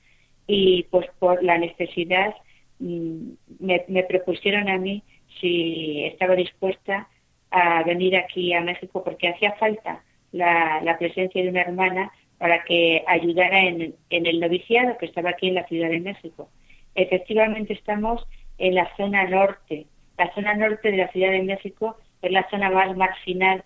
[0.47, 2.35] Y pues por la necesidad
[2.79, 5.03] me, me propusieron a mí
[5.41, 7.09] si estaba dispuesta
[7.51, 10.03] a venir aquí a México porque hacía falta
[10.33, 15.31] la, la presencia de una hermana para que ayudara en, en, el noviciado que estaba
[15.31, 16.49] aquí en la Ciudad de México.
[16.95, 18.27] Efectivamente estamos
[18.59, 19.87] en la zona norte.
[20.19, 23.63] La zona norte de la Ciudad de México es la zona más marginal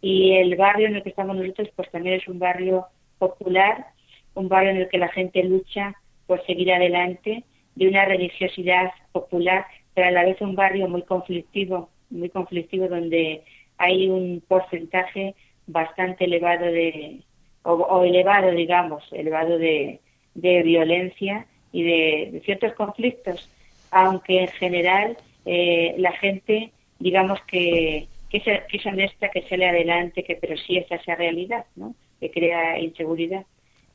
[0.00, 2.86] y el barrio en el que estamos nosotros pues también es un barrio
[3.18, 3.86] popular,
[4.34, 5.94] un barrio en el que la gente lucha
[6.26, 7.44] por seguir adelante,
[7.74, 9.64] de una religiosidad popular,
[9.98, 13.42] pero a la vez un barrio muy conflictivo, muy conflictivo donde
[13.78, 15.34] hay un porcentaje
[15.66, 17.22] bastante elevado de,
[17.64, 19.98] o, o elevado, digamos, elevado de,
[20.36, 23.50] violencia y de, ciertos conflictos,
[23.90, 26.70] aunque en general eh, la gente,
[27.00, 31.96] digamos que, que es honesta, que sale adelante, que pero sí es esa realidad, ¿no?
[32.20, 33.44] que crea inseguridad.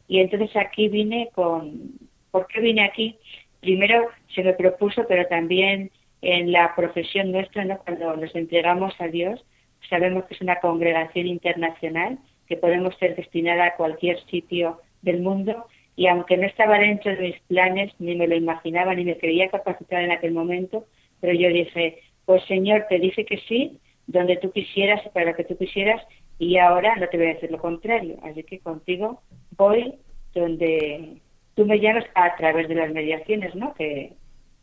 [0.09, 1.93] Y entonces aquí vine con,
[2.29, 3.15] ¿por qué vine aquí?
[3.63, 5.89] Primero se me propuso, pero también
[6.21, 9.43] en la profesión nuestra, cuando nos entregamos a Dios,
[9.89, 15.65] sabemos que es una congregación internacional, que podemos ser destinada a cualquier sitio del mundo.
[15.95, 19.49] Y aunque no estaba dentro de mis planes, ni me lo imaginaba, ni me creía
[19.49, 20.85] capacitada en aquel momento,
[21.21, 25.35] pero yo dije, pues Señor, te dije que sí, donde tú quisieras y para lo
[25.37, 26.01] que tú quisieras,
[26.37, 29.21] y ahora no te voy a decir lo contrario, así que contigo
[29.55, 29.95] voy
[30.33, 31.21] donde
[31.55, 33.73] tú me llamas a través de las mediaciones, ¿no?
[33.73, 34.13] Que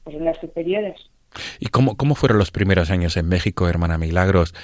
[0.05, 0.97] pues son las superiores.
[1.61, 4.55] ¿Y cómo, cómo fueron los primeros años en México, hermana Milagros?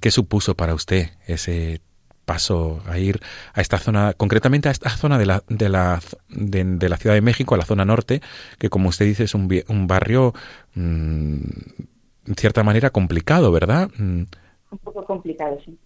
[0.00, 1.80] ¿Qué supuso para usted ese
[2.24, 3.18] paso a ir
[3.54, 5.98] a esta zona, concretamente a esta zona de la, de la,
[6.28, 8.20] de, de la Ciudad de México, a la zona norte,
[8.58, 10.32] que como usted dice es un, un barrio,
[10.74, 11.38] mmm,
[12.26, 13.90] en cierta manera, complicado, ¿verdad?
[13.98, 14.28] Un
[14.84, 15.76] poco complicado, sí.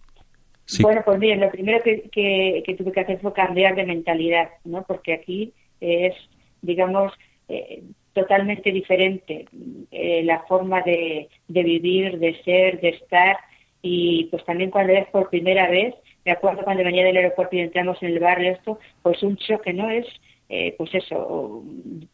[0.65, 0.83] sí.
[0.83, 4.49] Bueno, pues bien, lo primero que, que, que, tuve que hacer fue cambiar de mentalidad,
[4.65, 4.83] ¿no?
[4.83, 6.13] Porque aquí es,
[6.61, 7.13] digamos,
[7.49, 9.45] eh, totalmente diferente
[9.91, 13.37] eh, la forma de, de vivir, de ser, de estar
[13.81, 17.59] y pues también cuando es por primera vez, me acuerdo cuando venía del aeropuerto y
[17.59, 19.91] entramos en el barrio esto, pues un choque, ¿no?
[19.91, 20.07] Es
[20.47, 21.63] eh, pues eso,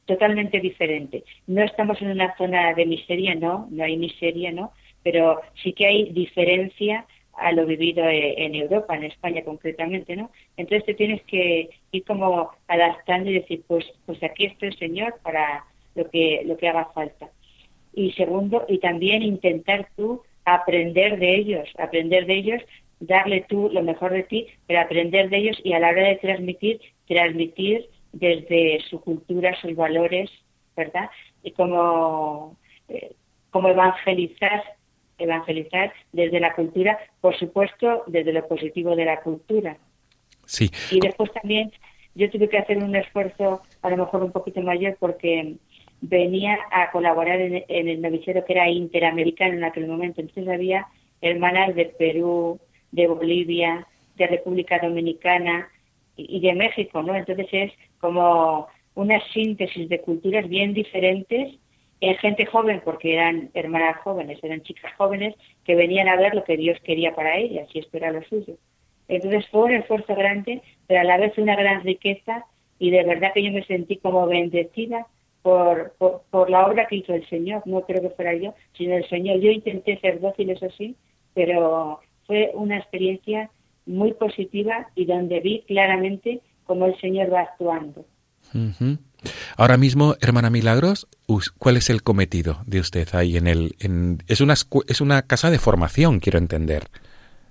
[0.05, 1.23] totalmente diferente.
[1.47, 4.71] No estamos en una zona de miseria, no, no hay miseria, ¿no?
[5.03, 7.05] Pero sí que hay diferencia
[7.41, 10.31] a lo vivido eh, en Europa, en España concretamente, ¿no?
[10.57, 15.15] Entonces te tienes que ir como adaptando y decir, pues, pues aquí está el Señor
[15.23, 15.65] para
[15.95, 17.29] lo que, lo que haga falta.
[17.93, 22.61] Y segundo, y también intentar tú aprender de ellos, aprender de ellos,
[22.99, 26.15] darle tú lo mejor de ti, pero aprender de ellos y a la hora de
[26.17, 30.29] transmitir, transmitir desde su cultura, sus valores,
[30.75, 31.09] ¿verdad?
[31.43, 33.11] Y como, eh,
[33.49, 34.63] como evangelizar,
[35.21, 39.77] evangelizar desde la cultura, por supuesto, desde lo positivo de la cultura.
[40.45, 40.69] Sí.
[40.91, 41.71] Y después también
[42.15, 45.55] yo tuve que hacer un esfuerzo a lo mejor un poquito mayor porque
[46.01, 50.21] venía a colaborar en, el noviciero que era interamericano en aquel momento.
[50.21, 50.87] Entonces había
[51.21, 52.59] hermanas de Perú,
[52.91, 55.69] de Bolivia, de República Dominicana
[56.17, 57.15] y, de México, ¿no?
[57.15, 61.60] Entonces es como una síntesis de culturas bien diferentes en
[62.19, 66.57] gente joven, porque eran hermanas jóvenes, eran chicas jóvenes que venían a ver lo que
[66.57, 68.55] Dios quería para ellas y esto lo suyo.
[69.07, 72.45] Entonces fue un esfuerzo grande, pero a la vez una gran riqueza
[72.79, 75.05] y de verdad que yo me sentí como bendecida
[75.41, 77.61] por, por, la obra que hizo el Señor.
[77.65, 79.39] No creo que fuera yo, sino el Señor.
[79.39, 80.95] Yo intenté ser dócil, eso sí,
[81.33, 83.49] pero fue una experiencia
[83.85, 88.05] muy positiva y donde vi claramente cómo el Señor va actuando.
[89.57, 91.07] Ahora mismo, hermana Milagros,
[91.57, 93.75] ¿cuál es el cometido de usted ahí en el?
[94.27, 96.83] Es una es una casa de formación, quiero entender.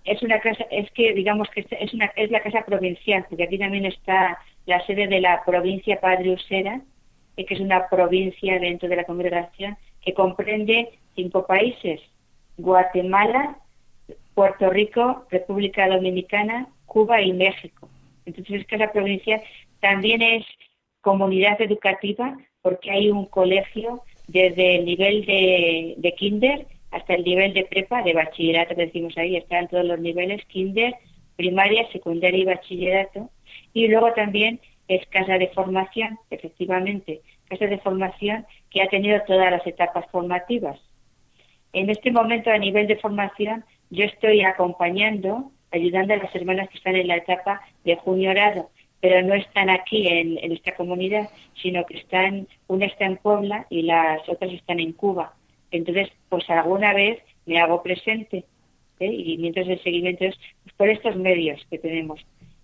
[0.05, 3.59] Es una casa, es que digamos que es una es la casa provincial, porque aquí
[3.59, 6.81] también está la sede de la provincia Padre Usera,
[7.37, 12.01] eh, que es una provincia dentro de la congregación que comprende cinco países,
[12.57, 13.57] Guatemala,
[14.35, 17.89] Puerto Rico, República Dominicana, Cuba y México.
[18.27, 19.43] Entonces es que la provincia
[19.81, 20.45] también es
[21.01, 27.55] comunidad educativa porque hay un colegio desde el nivel de, de kinder hasta el nivel
[27.55, 30.94] de prepa, de bachillerato decimos ahí, están todos los niveles, kinder,
[31.36, 33.30] primaria, secundaria y bachillerato.
[33.72, 39.51] Y luego también es casa de formación, efectivamente, casa de formación que ha tenido todas
[39.51, 40.80] las etapas formativas.
[41.72, 46.78] En este momento, a nivel de formación, yo estoy acompañando, ayudando a las hermanas que
[46.78, 48.70] están en la etapa de junio orado,
[49.01, 51.30] pero no están aquí en, esta comunidad,
[51.62, 55.34] sino que están, una está en Puebla y las otras están en Cuba.
[55.70, 58.44] Entonces, pues alguna vez me hago presente
[58.98, 59.12] ¿eh?
[59.12, 60.38] y mientras el seguimiento es
[60.76, 62.20] por estos medios que tenemos.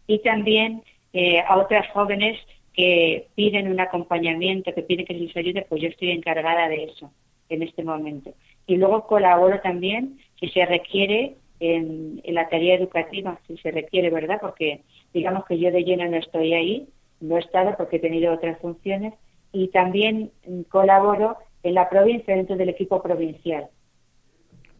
[0.07, 0.82] Y también
[1.12, 2.39] eh, a otras jóvenes
[2.74, 7.11] que piden un acompañamiento, que piden que les ayude, pues yo estoy encargada de eso
[7.49, 8.34] en este momento.
[8.66, 14.39] Y luego colaboro también si se requiere en, la tarea educativa, si se requiere, ¿verdad?
[14.41, 14.83] Porque
[15.13, 16.89] digamos que yo de lleno no estoy ahí,
[17.21, 19.15] no he estado porque he tenido otras funciones
[19.53, 20.31] y también
[20.69, 23.69] colaboro en la provincia dentro del equipo provincial.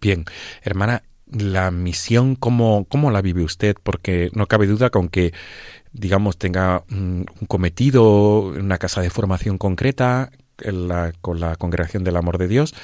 [0.01, 0.25] Bien,
[0.63, 3.75] hermana, la misión, ¿cómo, cómo la vive usted?
[3.83, 5.33] Porque no cabe duda que aunque,
[5.93, 10.31] digamos, tenga un, cometido una casa de formación concreta
[11.21, 12.75] con la Congregación del Amor de Dios,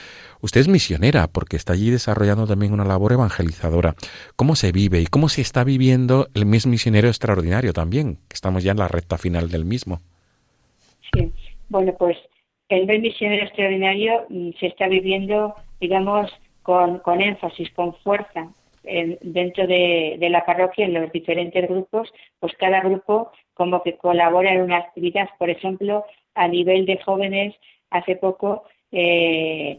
[0.41, 3.95] usted es misionera porque está allí desarrollando también una labor evangelizadora.
[4.37, 8.19] ¿Cómo se vive y cómo se está viviendo el mes misionero extraordinario también?
[8.31, 10.01] Estamos ya en la recta final del mismo.
[11.13, 11.33] Sí,
[11.69, 12.17] bueno, pues
[12.69, 16.31] el mes misionero extraordinario mm, se está viviendo, digamos,
[16.63, 18.49] con, con énfasis, con fuerza
[18.85, 24.63] dentro de, la parroquia, en los diferentes grupos, pues cada grupo como que colabora en
[24.63, 25.29] una actividad.
[25.39, 26.05] Por ejemplo,
[26.35, 27.55] a nivel de jóvenes,
[27.91, 29.79] hace poco, eh,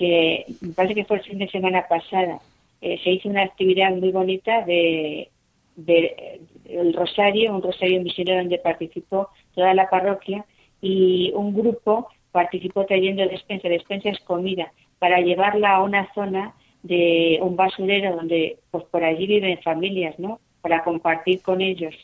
[0.00, 2.40] me parece que fue el fin de semana pasada,
[2.80, 5.30] eh, se hizo una actividad muy bonita de,
[5.76, 10.44] de, el Rosario, un Rosario misionero donde participó toda la parroquia
[10.80, 17.38] y un grupo participó trayendo despensa, despensa es comida, para llevarla a una zona de
[17.40, 20.40] un basurero donde pues por allí viven familias, ¿no?
[20.60, 21.94] Para compartir con ellos.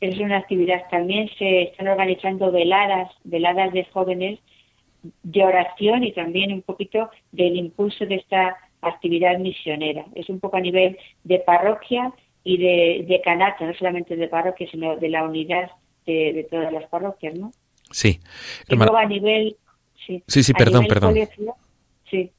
[0.00, 0.82] Es una actividad.
[0.90, 4.40] También se están organizando veladas, veladas de jóvenes
[5.22, 10.04] de oración y también un poquito del impulso de esta actividad misionera.
[10.14, 12.12] Es un poco a nivel de parroquia
[12.44, 15.70] y de, de no solamente de parroquia, sino de la unidad
[16.06, 17.52] de, todas las parroquias, ¿no?
[17.90, 18.20] Sí.
[18.68, 19.56] Y luego a nivel...
[20.06, 21.14] Sí, sí, perdón, perdón.
[22.08, 22.30] Sí.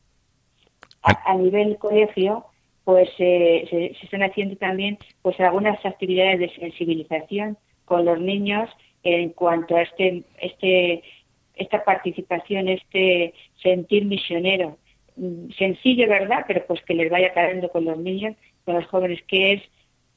[1.01, 2.45] A, nivel colegio,
[2.88, 8.69] pues eh, se, están haciendo también pues algunas actividades de sensibilización con los niños
[9.03, 11.03] en cuanto a este este
[11.55, 14.77] esta participación, este sentir misionero.
[15.17, 16.45] Mm, sencillo, ¿verdad?
[16.47, 19.63] Pero pues que les vaya cayendo con los niños, con los jóvenes, que es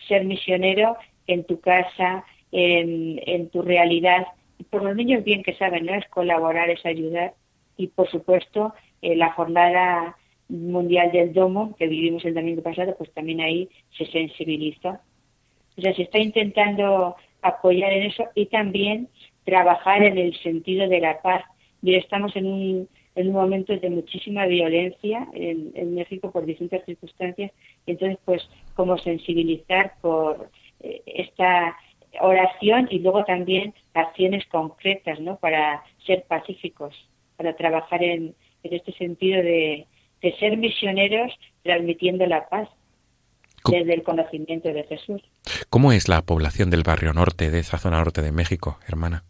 [0.06, 0.96] ser misionero
[1.26, 4.28] en tu casa, en, en tu realidad.
[4.70, 5.94] Por los niños bien que saben, ¿no?
[5.94, 7.34] Es colaborar, es ayudar.
[7.76, 10.16] Y por supuesto, eh, la jornada
[10.50, 15.00] mundial del domo que vivimos el domingo pasado, pues también ahí se sensibiliza.
[15.76, 19.08] O sea, se está intentando apoyar en eso y también
[19.44, 21.44] trabajar en el sentido de la paz.
[21.82, 26.84] Y estamos en un, en un momento de muchísima violencia en, en México por distintas
[26.84, 27.52] circunstancias,
[27.86, 31.76] y entonces pues como sensibilizar por eh, esta
[32.20, 35.36] oración y luego también acciones concretas, ¿no?
[35.36, 36.94] Para ser pacíficos,
[37.36, 39.86] para trabajar en, en este sentido de,
[40.22, 42.68] de ser misioneros transmitiendo la paz
[43.70, 45.22] desde el conocimiento de Jesús.
[45.68, 49.24] ¿Cómo es la población del barrio norte, de esa zona norte de México, hermana?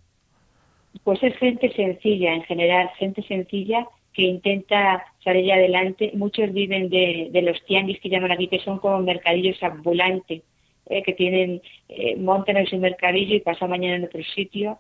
[1.05, 6.11] Pues es gente sencilla en general, gente sencilla que intenta salir adelante.
[6.15, 10.43] Muchos viven de, de los tianguis que llaman aquí, que son como mercadillos ambulantes,
[10.87, 14.79] eh, que tienen, eh, montan en su mercadillo y pasan mañana en otro sitio.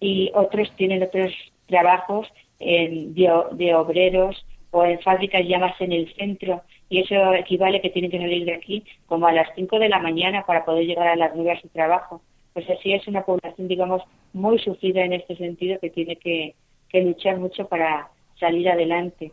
[0.00, 1.32] Y otros tienen otros
[1.66, 2.28] trabajos
[2.60, 8.10] de obreros o en fábricas ya más en el centro y eso equivale que tienen
[8.10, 11.16] que salir de aquí como a las 5 de la mañana para poder llegar a
[11.16, 12.22] las 9 a su trabajo.
[12.52, 14.02] Pues así es una población, digamos,
[14.32, 16.54] muy sufrida en este sentido que tiene que,
[16.88, 18.08] que luchar mucho para
[18.38, 19.32] salir adelante.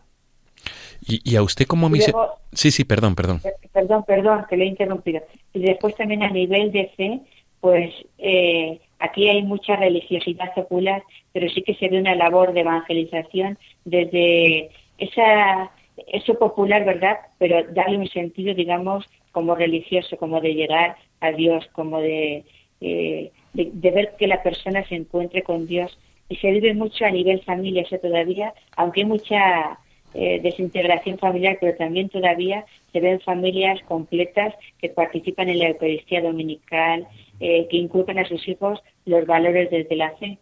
[1.08, 2.36] ¿Y, y a usted como misionero?
[2.52, 3.42] Sí, sí, perdón, perdón.
[3.74, 5.22] Perdón, perdón, que le he interrumpido.
[5.54, 7.20] Y después también a nivel de fe,
[7.60, 12.62] pues eh, aquí hay mucha religiosidad secular, pero sí que se ve una labor de
[12.62, 15.72] evangelización desde esa
[16.08, 17.18] eso popular, ¿verdad?
[17.38, 22.44] Pero darle un sentido, digamos, como religioso, como de llegar a Dios, como de,
[22.82, 25.98] eh, de, de, ver que la persona se encuentre con Dios.
[26.28, 29.80] Y se vive mucho a nivel familia, eso todavía, aunque hay mucha
[30.14, 36.22] eh, desintegración familiar, pero también todavía se ven familias completas que participan en la Eucaristía
[36.22, 37.08] Dominical,
[37.40, 40.40] eh, que inculcan a sus hijos los valores desde la fe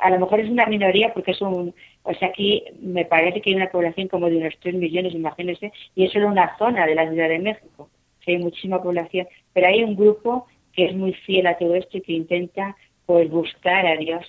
[0.00, 3.50] a lo mejor es una minoría porque es un, o sea, aquí me parece que
[3.50, 6.94] hay una población como de unos 3 millones, imagínense, y es solo una zona de
[6.94, 7.90] la Ciudad de México,
[8.30, 12.02] hay muchísima población, pero hay un grupo que es muy fiel a todo esto y
[12.02, 12.76] que intenta
[13.06, 14.24] pues buscar a Dios.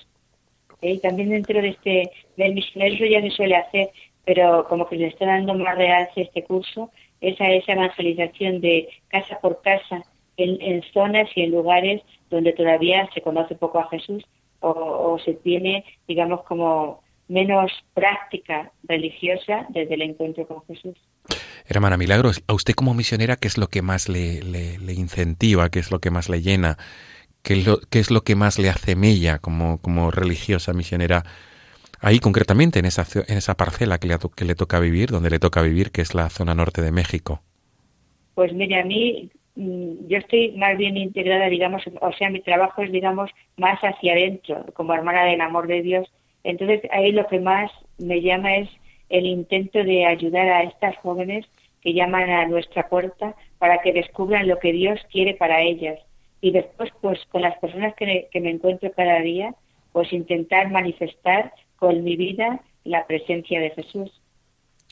[0.82, 0.94] ¿Eh?
[0.94, 3.90] Y también dentro de este, del misionario ya se suele hacer,
[4.26, 6.92] pero como que le está dando más realce este curso,
[7.22, 10.04] esa, esa evangelización de casa por casa,
[10.38, 14.24] en, en zonas y en lugares donde todavía se conoce poco a Jesús
[14.62, 20.98] o, o se tiene, digamos, como menos práctica religiosa desde el encuentro con Jesús.
[21.66, 25.70] Hermana Milagros, a usted como misionera, ¿qué es lo que más le, le, le incentiva?
[25.70, 26.78] ¿Qué es lo que más le llena?
[27.44, 31.24] ¿Qué es lo, qué es lo que más le hace mella como, como religiosa misionera?
[32.02, 35.40] Ahí concretamente, en esa, en esa parcela que le, que le toca vivir, donde le
[35.40, 37.42] toca vivir, que es la zona norte de México.
[38.34, 42.82] Pues mire, a mí Mm, yo estoy más bien integrada, digamos, o sea, mi trabajo
[42.82, 46.12] es, digamos, más hacia adentro, como hermana del amor de Dios.
[46.44, 48.70] Entonces, ahí lo que más me llama es
[49.10, 51.46] el intento de ayudar a estas jóvenes
[51.82, 56.00] que llaman a nuestra puerta para que descubran lo que Dios quiere para ellas.
[56.40, 59.54] Y después, pues, con las personas que, que me encuentro cada día,
[59.92, 64.12] pues intentar manifestar con mi vida la presencia de Jesús.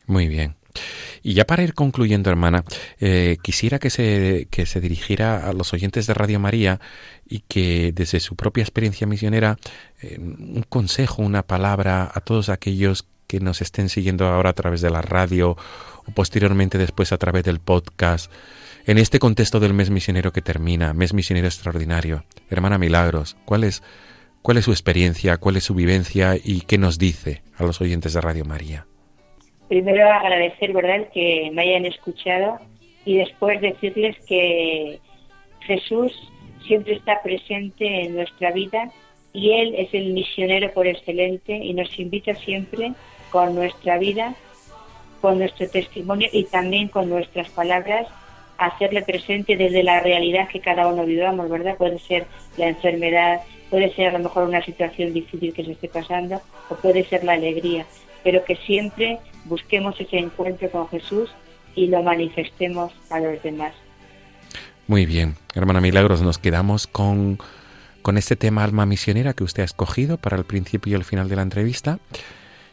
[0.05, 0.55] Muy bien.
[1.21, 2.63] Y ya para ir concluyendo, hermana,
[2.99, 6.79] eh, quisiera que se, que se dirigiera a los oyentes de Radio María
[7.27, 9.57] y que desde su propia experiencia misionera,
[10.01, 14.81] eh, un consejo, una palabra a todos aquellos que nos estén siguiendo ahora a través
[14.81, 15.55] de la radio
[16.05, 18.31] o posteriormente después a través del podcast,
[18.85, 22.25] en este contexto del mes misionero que termina, mes misionero extraordinario.
[22.49, 23.83] Hermana Milagros, ¿cuál es,
[24.41, 28.13] cuál es su experiencia, cuál es su vivencia y qué nos dice a los oyentes
[28.13, 28.88] de Radio María?
[29.69, 32.59] Primero agradecer, ¿verdad?, que me hayan escuchado
[33.05, 34.99] y después decirles que
[35.61, 36.11] Jesús
[36.67, 38.91] siempre está presente en nuestra vida
[39.31, 42.93] y Él es el misionero por excelente y nos invita siempre
[43.31, 44.33] con nuestra vida,
[45.21, 48.07] con nuestro testimonio y también con nuestras palabras
[48.57, 51.77] a hacerle presente desde la realidad que cada uno vivamos, ¿verdad?
[51.77, 52.25] Puede ser
[52.57, 56.75] la enfermedad, puede ser a lo mejor una situación difícil que se esté pasando o
[56.75, 57.85] puede ser la alegría
[58.23, 61.29] pero que siempre busquemos ese encuentro con Jesús
[61.75, 63.73] y lo manifestemos a los demás.
[64.87, 67.37] Muy bien, hermana Milagros, nos quedamos con,
[68.01, 71.29] con este tema alma misionera que usted ha escogido para el principio y el final
[71.29, 71.99] de la entrevista.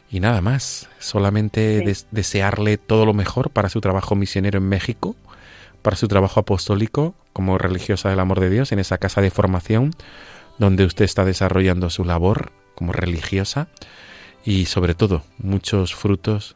[0.09, 1.85] Y nada más, solamente sí.
[1.85, 5.15] des desearle todo lo mejor para su trabajo misionero en México,
[5.81, 9.93] para su trabajo apostólico como religiosa del amor de Dios en esa casa de formación
[10.57, 13.67] donde usted está desarrollando su labor como religiosa
[14.47, 16.55] y sobre todo muchos frutos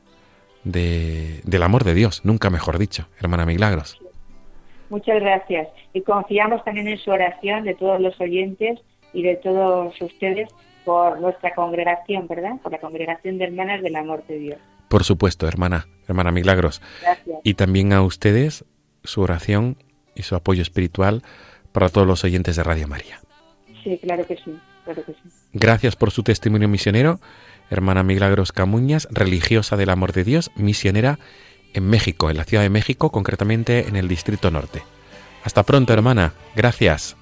[0.64, 4.00] de, del amor de Dios, nunca mejor dicho, hermana Milagros.
[4.90, 5.68] Muchas gracias.
[5.94, 8.80] Y confiamos también en su oración de todos los oyentes
[9.12, 10.48] y de todos ustedes
[10.86, 12.54] por nuestra congregación, ¿verdad?
[12.64, 14.60] Por la congregación de hermanas del amor de Dios.
[14.88, 16.82] Por supuesto, hermana, hermana Milagros.
[17.02, 17.40] Gracias.
[17.44, 18.64] Y también a ustedes
[19.04, 19.76] su oración
[20.16, 21.24] y su apoyo espiritual
[21.74, 23.20] para todos los oyentes de Radio María.
[23.84, 25.20] Sí, claro que sí, claro que sí.
[25.52, 27.20] Gracias por su testimonio misionero,
[27.72, 31.18] hermana Milagros Camuñas, religiosa del amor de Dios, misionera
[31.74, 34.84] en México, en la Ciudad de México, concretamente en el Distrito Norte.
[35.44, 36.34] Hasta pronto, hermana.
[36.56, 37.16] Gracias.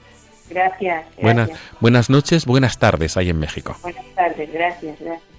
[0.50, 1.06] Gracias.
[1.22, 1.70] Buenas, gracias.
[1.80, 3.78] buenas noches, buenas tardes ahí en México.
[3.82, 5.30] Buenas tardes, gracias, gracias.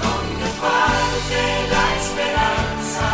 [0.00, 3.08] Donde falte la esperanza,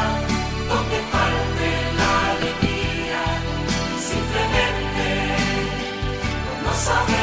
[0.68, 3.22] donde falte la alegría,
[3.98, 5.06] simplemente
[6.64, 7.17] no saber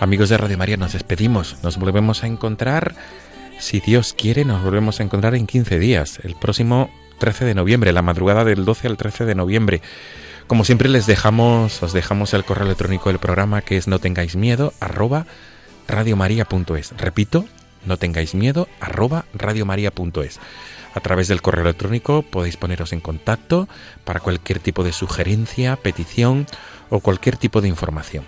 [0.00, 1.58] Amigos de Radio María, nos despedimos.
[1.62, 2.94] Nos volvemos a encontrar,
[3.58, 7.92] si Dios quiere, nos volvemos a encontrar en 15 días, el próximo 13 de noviembre,
[7.92, 9.82] la madrugada del 12 al 13 de noviembre.
[10.46, 14.36] Como siempre les dejamos, os dejamos el correo electrónico del programa que es no tengáis
[14.36, 15.26] miedo arroba
[15.86, 16.96] radiomaria.es.
[16.96, 17.44] Repito,
[17.84, 20.40] no tengáis miedo arroba radiomaria.es.
[20.94, 23.68] A través del correo electrónico podéis poneros en contacto
[24.04, 26.46] para cualquier tipo de sugerencia, petición
[26.88, 28.24] o cualquier tipo de información.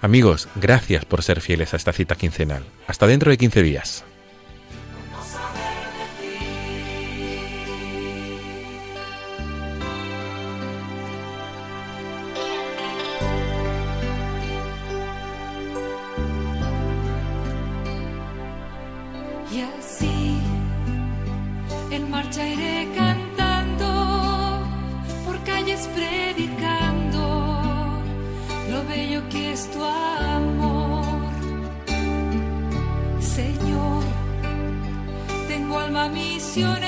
[0.00, 2.64] Amigos, gracias por ser fieles a esta cita quincenal.
[2.86, 4.04] Hasta dentro de 15 días.
[36.64, 36.87] Alma